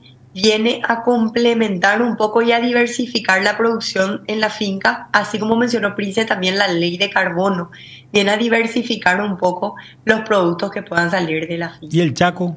viene 0.41 0.81
a 0.87 1.01
complementar 1.01 2.01
un 2.01 2.15
poco 2.15 2.43
y 2.43 2.51
a 2.51 2.59
diversificar 2.59 3.41
la 3.41 3.57
producción 3.57 4.23
en 4.27 4.39
la 4.39 4.51
finca, 4.51 5.09
así 5.11 5.39
como 5.39 5.55
mencionó 5.55 5.95
Prince 5.95 6.25
también 6.25 6.57
la 6.57 6.67
ley 6.67 6.97
de 6.97 7.09
carbono, 7.09 7.71
viene 8.13 8.31
a 8.31 8.37
diversificar 8.37 9.19
un 9.19 9.35
poco 9.35 9.75
los 10.05 10.21
productos 10.21 10.69
que 10.69 10.83
puedan 10.83 11.09
salir 11.09 11.47
de 11.47 11.57
la 11.57 11.69
finca. 11.71 11.95
¿Y 11.95 12.01
el 12.01 12.13
Chaco? 12.13 12.55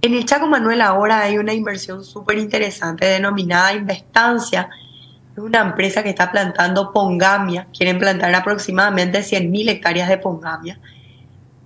en 0.00 0.14
el 0.14 0.24
Chaco 0.26 0.46
Manuel 0.46 0.82
ahora 0.82 1.22
hay 1.22 1.38
una 1.38 1.54
inversión 1.54 2.04
súper 2.04 2.38
interesante 2.38 3.06
denominada 3.06 3.72
Investancia, 3.72 4.68
es 5.32 5.42
una 5.42 5.60
empresa 5.60 6.02
que 6.02 6.10
está 6.10 6.30
plantando 6.30 6.92
pongamia, 6.92 7.66
quieren 7.76 7.98
plantar 7.98 8.34
aproximadamente 8.34 9.20
100.000 9.20 9.70
hectáreas 9.70 10.08
de 10.08 10.18
pongamia. 10.18 10.78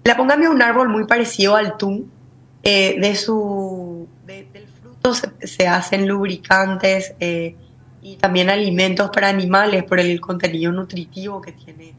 La 0.05 0.17
pongamia 0.17 0.49
es 0.49 0.55
un 0.55 0.62
árbol 0.62 0.88
muy 0.91 1.07
parecido 1.07 1.57
al 1.57 1.77
tún, 1.77 2.11
eh, 2.62 2.97
de 3.01 3.17
su, 3.17 4.07
se, 5.41 5.67
hacen 5.67 6.07
lubricantes 6.07 7.15
eh, 7.21 7.57
y 8.03 8.17
también 8.17 8.51
alimentos 8.51 9.11
para 9.11 9.29
animales 9.29 9.85
por 9.85 9.99
el 9.99 10.21
contenido 10.21 10.73
nutritivo 10.73 11.41
que 11.41 11.53
tiene 11.53 11.95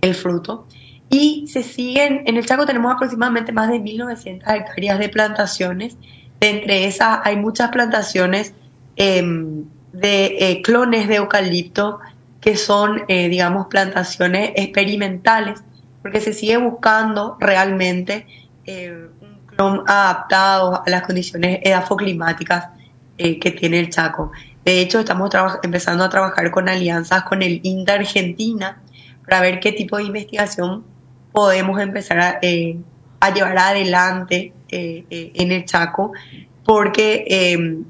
el 0.00 0.14
fruto. 0.14 0.66
Y 1.10 1.46
se 1.48 1.62
siguen, 1.62 2.22
en 2.26 2.36
el 2.36 2.44
Chaco 2.44 2.66
tenemos 2.66 2.94
aproximadamente 2.94 3.52
más 3.52 3.70
de 3.70 3.80
1.900 3.80 4.42
hectáreas 4.46 4.98
de 4.98 5.08
plantaciones. 5.08 5.96
De 6.40 6.50
entre 6.50 6.86
esas 6.86 7.20
hay 7.24 7.36
muchas 7.36 7.70
plantaciones 7.70 8.52
em, 8.96 9.64
de 9.92 10.36
eh, 10.38 10.62
clones 10.62 11.08
de 11.08 11.16
eucalipto 11.16 11.98
que 12.40 12.56
son, 12.56 13.02
eh, 13.08 13.28
digamos, 13.28 13.66
plantaciones 13.68 14.52
experimentales, 14.54 15.60
porque 16.02 16.20
se 16.20 16.32
sigue 16.32 16.56
buscando 16.58 17.36
realmente 17.40 18.26
adaptados 19.58 20.80
a 20.86 20.90
las 20.90 21.02
condiciones 21.02 21.60
edafoclimáticas 21.62 22.68
eh, 23.16 23.38
que 23.38 23.50
tiene 23.50 23.80
el 23.80 23.90
Chaco. 23.90 24.30
De 24.64 24.80
hecho, 24.80 25.00
estamos 25.00 25.30
empezando 25.62 26.04
a 26.04 26.08
trabajar 26.08 26.50
con 26.50 26.68
alianzas 26.68 27.24
con 27.24 27.42
el 27.42 27.60
INTA 27.62 27.94
Argentina 27.94 28.80
para 29.24 29.40
ver 29.40 29.60
qué 29.60 29.72
tipo 29.72 29.96
de 29.96 30.04
investigación 30.04 30.84
podemos 31.32 31.80
empezar 31.80 32.20
a, 32.20 32.38
eh, 32.42 32.78
llevar 33.34 33.58
adelante 33.58 34.52
eh, 34.68 35.04
en 35.10 35.52
el 35.52 35.64
Chaco, 35.64 36.12
porque 36.64 37.24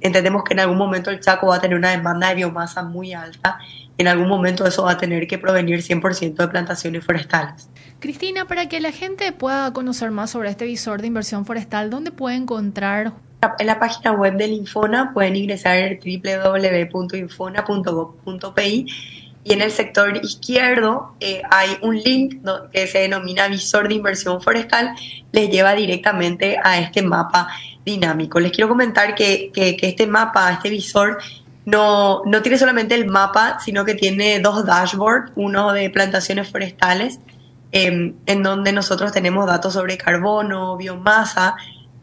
entendemos 0.00 0.44
que 0.44 0.54
en 0.54 0.60
algún 0.60 0.78
momento 0.78 1.10
el 1.10 1.20
Chaco 1.20 1.48
va 1.48 1.56
a 1.56 1.60
tener 1.60 1.76
una 1.76 1.90
demanda 1.90 2.28
de 2.28 2.36
biomasa 2.36 2.82
muy 2.82 3.12
alta 3.12 3.58
en 3.98 4.06
algún 4.06 4.28
momento 4.28 4.64
eso 4.64 4.84
va 4.84 4.92
a 4.92 4.96
tener 4.96 5.26
que 5.26 5.38
provenir 5.38 5.82
100% 5.82 6.34
de 6.34 6.48
plantaciones 6.48 7.04
forestales. 7.04 7.68
Cristina, 7.98 8.46
para 8.46 8.68
que 8.68 8.78
la 8.80 8.92
gente 8.92 9.32
pueda 9.32 9.72
conocer 9.72 10.12
más 10.12 10.30
sobre 10.30 10.50
este 10.50 10.66
visor 10.66 11.00
de 11.00 11.08
inversión 11.08 11.44
forestal, 11.44 11.90
¿dónde 11.90 12.12
puede 12.12 12.36
encontrar? 12.36 13.14
En 13.58 13.66
la 13.66 13.80
página 13.80 14.12
web 14.12 14.36
del 14.36 14.52
Infona 14.52 15.12
pueden 15.12 15.34
ingresar 15.34 15.98
www.infona.gov.pi 15.98 18.86
y 19.44 19.52
en 19.52 19.62
el 19.62 19.70
sector 19.72 20.16
izquierdo 20.24 21.14
eh, 21.18 21.42
hay 21.50 21.70
un 21.82 21.96
link 21.96 22.36
que 22.72 22.86
se 22.86 22.98
denomina 22.98 23.48
visor 23.48 23.88
de 23.88 23.94
inversión 23.94 24.40
forestal, 24.42 24.94
les 25.32 25.50
lleva 25.50 25.74
directamente 25.74 26.56
a 26.62 26.78
este 26.78 27.02
mapa 27.02 27.48
dinámico. 27.84 28.38
Les 28.38 28.52
quiero 28.52 28.68
comentar 28.68 29.16
que, 29.16 29.50
que 29.52 29.76
este 29.80 30.06
mapa, 30.06 30.52
este 30.52 30.70
visor, 30.70 31.18
no, 31.68 32.22
no 32.24 32.40
tiene 32.40 32.56
solamente 32.56 32.94
el 32.94 33.06
mapa, 33.06 33.58
sino 33.62 33.84
que 33.84 33.94
tiene 33.94 34.40
dos 34.40 34.64
dashboards, 34.64 35.32
uno 35.36 35.74
de 35.74 35.90
plantaciones 35.90 36.48
forestales, 36.48 37.20
em, 37.72 38.14
en 38.24 38.42
donde 38.42 38.72
nosotros 38.72 39.12
tenemos 39.12 39.46
datos 39.46 39.74
sobre 39.74 39.98
carbono, 39.98 40.78
biomasa, 40.78 41.56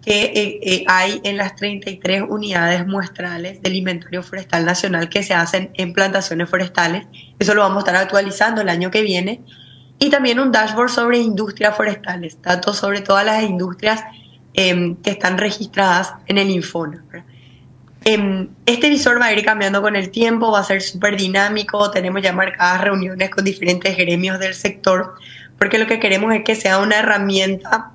que 0.03 0.25
eh, 0.25 0.59
eh, 0.61 0.83
hay 0.87 1.19
en 1.23 1.37
las 1.37 1.55
33 1.55 2.25
unidades 2.29 2.85
muestrales 2.85 3.59
del 3.63 3.73
inventario 3.73 4.21
forestal 4.21 4.65
nacional 4.65 5.09
que 5.09 5.23
se 5.23 5.33
hacen 5.33 5.71
en 5.73 5.93
plantaciones 5.93 6.47
forestales. 6.47 7.07
Eso 7.39 7.55
lo 7.55 7.61
vamos 7.61 7.77
a 7.77 7.87
estar 7.87 7.95
actualizando 7.95 8.61
el 8.61 8.69
año 8.69 8.91
que 8.91 9.01
viene. 9.01 9.41
Y 9.97 10.11
también 10.11 10.39
un 10.39 10.51
dashboard 10.51 10.91
sobre 10.91 11.17
industrias 11.17 11.75
forestales, 11.75 12.39
datos 12.39 12.77
sobre 12.77 13.01
todas 13.01 13.25
las 13.25 13.41
industrias 13.41 14.03
em, 14.53 14.95
que 14.97 15.09
están 15.09 15.39
registradas 15.39 16.13
en 16.27 16.37
el 16.37 16.51
Infona. 16.51 17.03
Este 18.05 18.89
visor 18.89 19.19
va 19.19 19.25
a 19.25 19.33
ir 19.33 19.43
cambiando 19.43 19.81
con 19.81 19.95
el 19.95 20.11
tiempo, 20.11 20.51
va 20.51 20.59
a 20.59 20.63
ser 20.63 20.83
súper 20.83 21.17
dinámico, 21.17 21.89
tenemos 21.89 22.21
ya 22.21 22.33
marcadas 22.33 22.81
reuniones 22.81 23.31
con 23.31 23.43
diferentes 23.43 23.97
gremios 23.97 24.39
del 24.39 24.53
sector, 24.53 25.15
porque 25.57 25.79
lo 25.79 25.87
que 25.87 25.99
queremos 25.99 26.31
es 26.35 26.43
que 26.43 26.53
sea 26.53 26.77
una 26.77 26.99
herramienta 26.99 27.93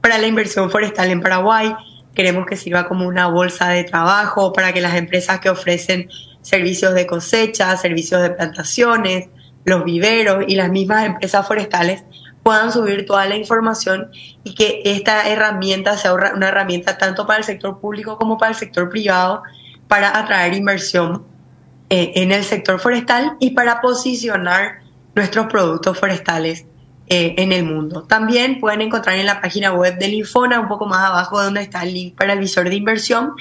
para 0.00 0.16
la 0.16 0.26
inversión 0.26 0.70
forestal 0.70 1.10
en 1.10 1.20
Paraguay, 1.20 1.74
queremos 2.14 2.46
que 2.46 2.56
sirva 2.56 2.88
como 2.88 3.06
una 3.06 3.26
bolsa 3.26 3.68
de 3.68 3.84
trabajo 3.84 4.54
para 4.54 4.72
que 4.72 4.80
las 4.80 4.94
empresas 4.94 5.38
que 5.40 5.50
ofrecen 5.50 6.08
servicios 6.40 6.94
de 6.94 7.06
cosecha, 7.06 7.76
servicios 7.76 8.22
de 8.22 8.30
plantaciones, 8.30 9.28
los 9.66 9.84
viveros 9.84 10.44
y 10.48 10.54
las 10.54 10.70
mismas 10.70 11.04
empresas 11.04 11.46
forestales 11.46 12.04
puedan 12.42 12.72
subir 12.72 13.06
toda 13.06 13.26
la 13.26 13.36
información 13.36 14.10
y 14.44 14.54
que 14.54 14.82
esta 14.84 15.28
herramienta 15.28 15.96
sea 15.96 16.14
una 16.14 16.48
herramienta 16.48 16.98
tanto 16.98 17.26
para 17.26 17.38
el 17.38 17.44
sector 17.44 17.80
público 17.80 18.18
como 18.18 18.38
para 18.38 18.50
el 18.50 18.56
sector 18.56 18.88
privado 18.88 19.42
para 19.88 20.18
atraer 20.18 20.54
inversión 20.54 21.24
eh, 21.90 22.12
en 22.16 22.32
el 22.32 22.44
sector 22.44 22.80
forestal 22.80 23.36
y 23.38 23.50
para 23.50 23.80
posicionar 23.80 24.80
nuestros 25.14 25.46
productos 25.46 25.98
forestales 25.98 26.64
eh, 27.08 27.34
en 27.36 27.52
el 27.52 27.64
mundo. 27.64 28.04
También 28.04 28.58
pueden 28.58 28.80
encontrar 28.80 29.16
en 29.16 29.26
la 29.26 29.40
página 29.40 29.72
web 29.72 29.98
del 29.98 30.14
Infona, 30.14 30.60
un 30.60 30.68
poco 30.68 30.86
más 30.86 31.00
abajo 31.00 31.42
donde 31.42 31.60
está 31.60 31.82
el 31.82 31.92
link 31.92 32.16
para 32.16 32.32
el 32.32 32.38
visor 32.38 32.68
de 32.68 32.76
inversión, 32.76 33.32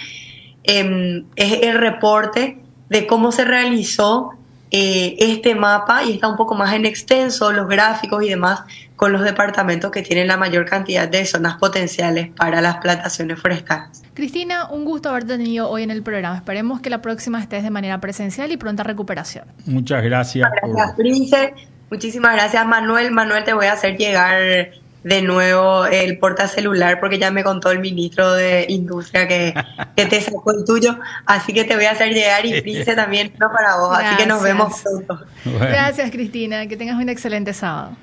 em, 0.64 1.26
es 1.38 1.64
el 1.64 1.78
reporte 1.78 2.62
de 2.90 3.08
cómo 3.08 3.32
se 3.32 3.46
realizó 3.46 4.32
eh, 4.72 5.18
este 5.20 5.54
mapa 5.54 6.04
y 6.04 6.14
está 6.14 6.30
un 6.30 6.38
poco 6.38 6.56
más 6.56 6.74
en 6.74 6.86
extenso, 6.86 7.52
los 7.52 7.68
gráficos 7.68 8.24
y 8.24 8.30
demás, 8.30 8.62
con 8.96 9.12
los 9.12 9.22
departamentos 9.22 9.92
que 9.92 10.02
tienen 10.02 10.28
la 10.28 10.38
mayor 10.38 10.66
cantidad 10.66 11.10
de 11.10 11.26
zonas 11.26 11.56
potenciales 11.56 12.30
para 12.38 12.62
las 12.62 12.78
plantaciones 12.78 13.40
forestales. 13.40 14.02
Cristina, 14.14 14.70
un 14.70 14.86
gusto 14.86 15.10
haberte 15.10 15.38
tenido 15.38 15.70
hoy 15.70 15.84
en 15.84 15.92
el 15.92 16.04
programa. 16.04 16.38
Esperemos 16.38 16.80
que 16.80 16.90
la 16.90 17.02
próxima 17.02 17.42
estés 17.42 17.64
de 17.64 17.70
manera 17.70 18.00
presencial 18.00 18.52
y 18.52 18.58
pronta 18.58 18.84
recuperación. 18.84 19.46
Muchas 19.66 20.04
gracias. 20.04 20.50
Gracias, 20.64 20.96
Prince. 20.96 21.54
Muchísimas 21.90 22.34
gracias, 22.36 22.66
Manuel. 22.66 23.12
Manuel, 23.12 23.44
te 23.44 23.54
voy 23.54 23.66
a 23.66 23.74
hacer 23.74 23.98
llegar 23.98 24.72
de 25.04 25.22
nuevo 25.22 25.86
el 25.86 26.20
portacelular 26.20 27.00
porque 27.00 27.18
ya 27.18 27.32
me 27.32 27.44
contó 27.44 27.72
el 27.72 27.80
ministro 27.80 28.34
de 28.34 28.66
Industria 28.70 29.28
que, 29.28 29.54
te 29.96 30.22
sacó 30.22 30.52
el 30.52 30.66
tuyo. 30.66 30.98
Así 31.26 31.54
que 31.54 31.64
te 31.64 31.76
voy 31.76 31.86
a 31.86 31.92
hacer 31.92 32.14
llegar 32.14 32.46
y 32.46 32.62
Prince 32.62 32.96
también 32.96 33.34
no 33.40 33.52
para 33.52 33.78
vos. 33.78 33.98
Así 33.98 34.18
que 34.18 34.26
nos 34.26 34.42
vemos 34.42 34.82
pronto. 34.82 35.26
Gracias, 35.46 36.12
Cristina. 36.12 36.68
Que 36.68 36.78
tengas 36.78 36.98
un 36.98 37.10
excelente 37.10 37.54
sábado. 37.54 37.96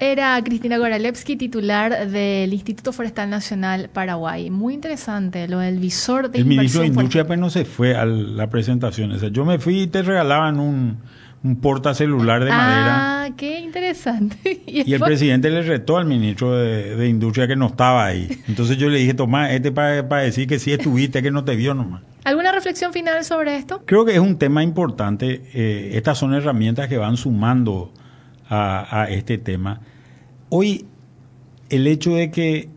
Era 0.00 0.42
Cristina 0.42 0.76
Goralewski, 0.76 1.36
titular 1.36 2.08
del 2.08 2.52
Instituto 2.52 2.92
Forestal 2.92 3.30
Nacional 3.30 3.88
Paraguay. 3.92 4.50
Muy 4.50 4.74
interesante 4.74 5.46
lo 5.46 5.60
del 5.60 5.78
visor 5.78 6.30
de 6.30 6.38
El 6.38 6.46
ministro 6.46 6.80
de 6.80 6.88
Industria 6.88 7.26
pues 7.26 7.38
no 7.38 7.48
se 7.48 7.64
fue 7.64 7.94
a 7.94 8.04
la 8.04 8.50
presentación. 8.50 9.12
O 9.12 9.28
yo 9.28 9.44
me 9.44 9.58
fui 9.58 9.82
y 9.82 9.86
te 9.86 10.02
regalaban 10.02 10.58
un 10.58 10.98
un 11.44 11.56
portacelular 11.56 12.42
de 12.42 12.50
madera. 12.50 13.24
Ah, 13.24 13.30
qué 13.36 13.60
interesante. 13.60 14.62
y, 14.66 14.90
el 14.92 15.00
presidente 15.00 15.50
le 15.50 15.60
retó 15.60 15.98
al 15.98 16.06
ministro 16.06 16.56
de, 16.56 17.06
Industria 17.06 17.46
que 17.46 17.54
no 17.54 17.66
estaba 17.66 18.06
ahí. 18.06 18.28
Entonces 18.48 18.78
yo 18.78 18.88
le 18.88 18.98
dije, 18.98 19.12
toma, 19.12 19.52
este 19.52 19.70
para 19.70 20.22
decir 20.22 20.48
que 20.48 20.58
sí 20.58 20.72
estuviste, 20.72 21.22
que 21.22 21.30
no 21.30 21.44
te 21.44 21.54
vio 21.54 21.74
nomás. 21.74 22.02
¿Alguna 22.24 22.50
reflexión 22.50 22.94
final 22.94 23.22
sobre 23.24 23.56
esto? 23.56 23.82
Creo 23.84 24.06
que 24.06 24.14
es 24.14 24.20
un 24.20 24.38
tema 24.38 24.62
importante. 24.62 25.42
Eh, 25.52 25.90
estas 25.92 26.16
son 26.16 26.32
herramientas 26.32 26.88
que 26.88 26.96
van 26.96 27.18
sumando 27.18 27.92
a, 28.48 29.02
a 29.02 29.10
este 29.10 29.36
tema. 29.36 29.80
Hoy, 30.48 30.86
el 31.68 31.86
hecho 31.86 32.14
de 32.14 32.30
que 32.30 32.70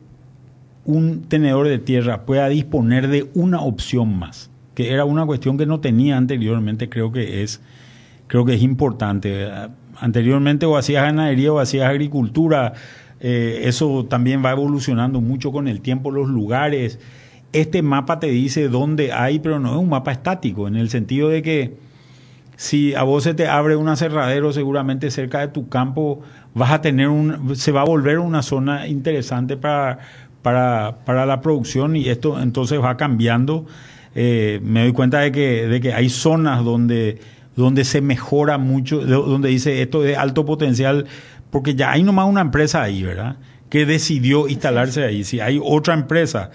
un 0.83 1.21
tenedor 1.21 1.69
de 1.69 1.77
tierra 1.79 2.25
pueda 2.25 2.49
disponer 2.49 3.07
de 3.07 3.29
una 3.33 3.61
opción 3.61 4.19
más, 4.19 4.49
que 4.75 4.91
era 4.91 5.05
una 5.05 5.25
cuestión 5.25 5.57
que 5.57 5.65
no 5.65 5.79
tenía 5.79 6.17
anteriormente, 6.17 6.89
creo 6.89 7.13
que 7.13 7.43
es 7.43 7.61
creo 8.27 8.45
que 8.45 8.55
es 8.55 8.61
importante. 8.61 9.49
Anteriormente 9.99 10.65
o 10.65 10.77
hacías 10.77 11.03
ganadería 11.03 11.51
o 11.51 11.59
hacías 11.59 11.87
agricultura, 11.89 12.73
eh, 13.19 13.61
eso 13.63 14.05
también 14.05 14.43
va 14.45 14.51
evolucionando 14.51 15.21
mucho 15.21 15.51
con 15.51 15.67
el 15.67 15.81
tiempo, 15.81 16.11
los 16.11 16.29
lugares. 16.29 16.99
Este 17.53 17.81
mapa 17.81 18.19
te 18.19 18.27
dice 18.27 18.67
dónde 18.69 19.11
hay, 19.13 19.39
pero 19.39 19.59
no 19.59 19.71
es 19.71 19.77
un 19.77 19.89
mapa 19.89 20.11
estático, 20.11 20.67
en 20.67 20.75
el 20.75 20.89
sentido 20.89 21.29
de 21.29 21.41
que 21.41 21.87
si 22.57 22.95
a 22.95 23.03
vos 23.03 23.23
se 23.23 23.35
te 23.35 23.47
abre 23.47 23.75
un 23.75 23.87
aserradero, 23.87 24.51
seguramente 24.51 25.11
cerca 25.11 25.39
de 25.39 25.47
tu 25.47 25.69
campo 25.69 26.21
vas 26.55 26.71
a 26.71 26.81
tener 26.81 27.07
un, 27.07 27.55
se 27.55 27.71
va 27.71 27.81
a 27.81 27.85
volver 27.85 28.17
una 28.17 28.41
zona 28.41 28.87
interesante 28.87 29.57
para, 29.57 29.99
para, 30.41 30.97
para 31.05 31.27
la 31.27 31.39
producción 31.41 31.95
y 31.95 32.09
esto 32.09 32.41
entonces 32.41 32.81
va 32.81 32.97
cambiando. 32.97 33.67
Eh, 34.15 34.59
me 34.63 34.81
doy 34.81 34.91
cuenta 34.91 35.19
de 35.19 35.31
que, 35.31 35.67
de 35.67 35.79
que 35.79 35.93
hay 35.93 36.09
zonas 36.09 36.65
donde 36.65 37.19
donde 37.57 37.83
se 37.83 37.99
mejora 38.01 38.57
mucho, 38.57 39.01
donde 39.01 39.49
dice 39.49 39.81
esto 39.81 40.01
de 40.01 40.15
alto 40.15 40.45
potencial, 40.45 41.07
porque 41.49 41.75
ya 41.75 41.91
hay 41.91 42.03
nomás 42.03 42.29
una 42.29 42.41
empresa 42.41 42.83
ahí, 42.83 43.03
¿verdad? 43.03 43.37
Que 43.69 43.85
decidió 43.85 44.47
instalarse 44.47 45.03
ahí. 45.03 45.23
Si 45.23 45.39
hay 45.39 45.59
otra 45.61 45.95
empresa 45.95 46.51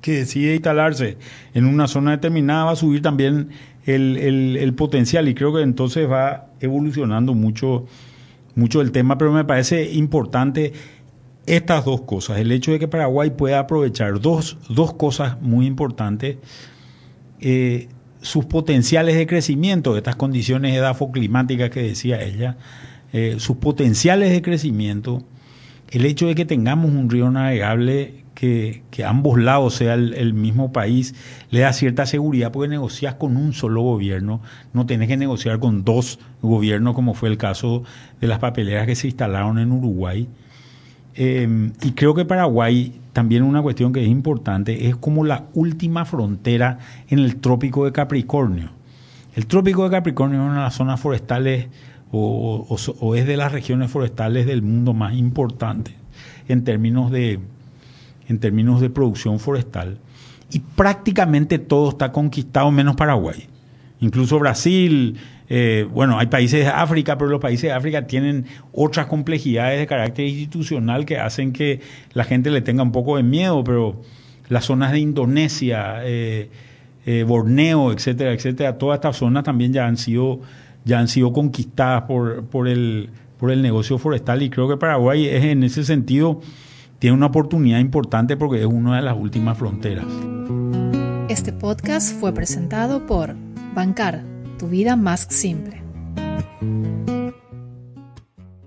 que 0.00 0.12
decide 0.12 0.54
instalarse 0.54 1.18
en 1.54 1.66
una 1.66 1.88
zona 1.88 2.12
determinada, 2.12 2.64
va 2.64 2.70
a 2.70 2.76
subir 2.76 3.02
también 3.02 3.50
el, 3.84 4.16
el, 4.16 4.74
potencial 4.74 5.28
y 5.28 5.34
creo 5.34 5.52
que 5.52 5.62
entonces 5.62 6.08
va 6.08 6.46
evolucionando 6.60 7.34
mucho, 7.34 7.86
mucho 8.54 8.80
el 8.80 8.92
tema, 8.92 9.18
pero 9.18 9.32
me 9.32 9.44
parece 9.44 9.92
importante 9.92 10.72
estas 11.46 11.84
dos 11.84 12.02
cosas. 12.02 12.38
El 12.38 12.52
hecho 12.52 12.70
de 12.70 12.78
que 12.78 12.86
Paraguay 12.86 13.30
pueda 13.30 13.58
aprovechar 13.58 14.20
dos, 14.20 14.56
dos 14.68 14.94
cosas 14.94 15.40
muy 15.40 15.66
importantes. 15.66 16.36
Eh, 17.40 17.88
sus 18.22 18.46
potenciales 18.46 19.16
de 19.16 19.26
crecimiento, 19.26 19.96
estas 19.96 20.16
condiciones 20.16 20.74
edafoclimáticas 20.74 21.70
que 21.70 21.82
decía 21.82 22.22
ella, 22.22 22.56
eh, 23.12 23.36
sus 23.38 23.58
potenciales 23.58 24.30
de 24.30 24.40
crecimiento, 24.40 25.22
el 25.90 26.06
hecho 26.06 26.26
de 26.26 26.34
que 26.34 26.46
tengamos 26.46 26.90
un 26.90 27.10
río 27.10 27.30
navegable 27.30 28.24
que, 28.34 28.82
que 28.90 29.04
ambos 29.04 29.38
lados 29.38 29.74
sea 29.74 29.94
el, 29.94 30.32
mismo 30.32 30.72
país, 30.72 31.14
le 31.50 31.60
da 31.60 31.72
cierta 31.74 32.06
seguridad 32.06 32.50
porque 32.50 32.68
negocias 32.68 33.16
con 33.16 33.36
un 33.36 33.52
solo 33.52 33.82
gobierno, 33.82 34.40
no 34.72 34.86
tenés 34.86 35.08
que 35.08 35.18
negociar 35.18 35.58
con 35.58 35.84
dos 35.84 36.18
gobiernos 36.40 36.94
como 36.94 37.12
fue 37.12 37.28
el 37.28 37.36
caso 37.36 37.82
de 38.20 38.26
las 38.28 38.38
papeleras 38.38 38.86
que 38.86 38.94
se 38.94 39.08
instalaron 39.08 39.58
en 39.58 39.70
Uruguay. 39.72 40.28
Eh, 41.14 41.70
y 41.82 41.92
creo 41.92 42.14
que 42.14 42.24
Paraguay 42.24 43.00
también 43.12 43.42
una 43.42 43.62
cuestión 43.62 43.92
que 43.92 44.02
es 44.02 44.08
importante, 44.08 44.88
es 44.88 44.96
como 44.96 45.24
la 45.24 45.44
última 45.54 46.04
frontera 46.04 46.78
en 47.08 47.18
el 47.18 47.36
trópico 47.36 47.84
de 47.84 47.92
Capricornio. 47.92 48.70
El 49.34 49.46
trópico 49.46 49.84
de 49.84 49.90
Capricornio 49.90 50.40
es 50.40 50.46
una 50.46 50.56
de 50.56 50.62
las 50.62 50.74
zonas 50.74 51.00
forestales 51.00 51.68
o, 52.10 53.14
es 53.16 53.26
de 53.26 53.36
las 53.38 53.52
regiones 53.52 53.90
forestales 53.90 54.46
del 54.46 54.60
mundo 54.60 54.92
más 54.92 55.14
importante 55.14 55.94
en 56.48 56.62
términos 56.64 57.10
de, 57.10 57.40
en 58.28 58.38
términos 58.38 58.80
de 58.80 58.90
producción 58.90 59.38
forestal. 59.40 59.98
Y 60.50 60.58
prácticamente 60.60 61.58
todo 61.58 61.90
está 61.90 62.12
conquistado 62.12 62.70
menos 62.70 62.96
Paraguay. 62.96 63.48
Incluso 64.00 64.38
Brasil, 64.38 65.16
eh, 65.54 65.86
bueno, 65.92 66.18
hay 66.18 66.28
países 66.28 66.64
de 66.64 66.70
África, 66.70 67.18
pero 67.18 67.30
los 67.30 67.38
países 67.38 67.64
de 67.64 67.72
África 67.72 68.06
tienen 68.06 68.46
otras 68.72 69.04
complejidades 69.04 69.78
de 69.80 69.86
carácter 69.86 70.26
institucional 70.26 71.04
que 71.04 71.18
hacen 71.18 71.52
que 71.52 71.80
la 72.14 72.24
gente 72.24 72.50
le 72.50 72.62
tenga 72.62 72.82
un 72.82 72.90
poco 72.90 73.18
de 73.18 73.22
miedo, 73.22 73.62
pero 73.62 74.00
las 74.48 74.64
zonas 74.64 74.92
de 74.92 75.00
Indonesia, 75.00 75.96
eh, 76.04 76.48
eh, 77.04 77.24
Borneo, 77.28 77.92
etcétera, 77.92 78.32
etcétera, 78.32 78.78
todas 78.78 78.96
estas 78.96 79.18
zonas 79.18 79.44
también 79.44 79.74
ya 79.74 79.86
han 79.86 79.98
sido, 79.98 80.40
ya 80.86 80.98
han 80.98 81.08
sido 81.08 81.34
conquistadas 81.34 82.04
por, 82.04 82.46
por, 82.46 82.66
el, 82.66 83.10
por 83.38 83.50
el 83.50 83.60
negocio 83.60 83.98
forestal 83.98 84.40
y 84.40 84.48
creo 84.48 84.70
que 84.70 84.78
Paraguay 84.78 85.26
es 85.26 85.44
en 85.44 85.64
ese 85.64 85.84
sentido 85.84 86.40
tiene 86.98 87.14
una 87.14 87.26
oportunidad 87.26 87.78
importante 87.78 88.38
porque 88.38 88.60
es 88.60 88.66
una 88.66 88.96
de 88.96 89.02
las 89.02 89.18
últimas 89.18 89.58
fronteras. 89.58 90.06
Este 91.28 91.52
podcast 91.52 92.18
fue 92.18 92.32
presentado 92.32 93.06
por 93.06 93.34
Bancar 93.74 94.31
vida 94.68 94.96
más 94.96 95.26
simple. 95.28 95.82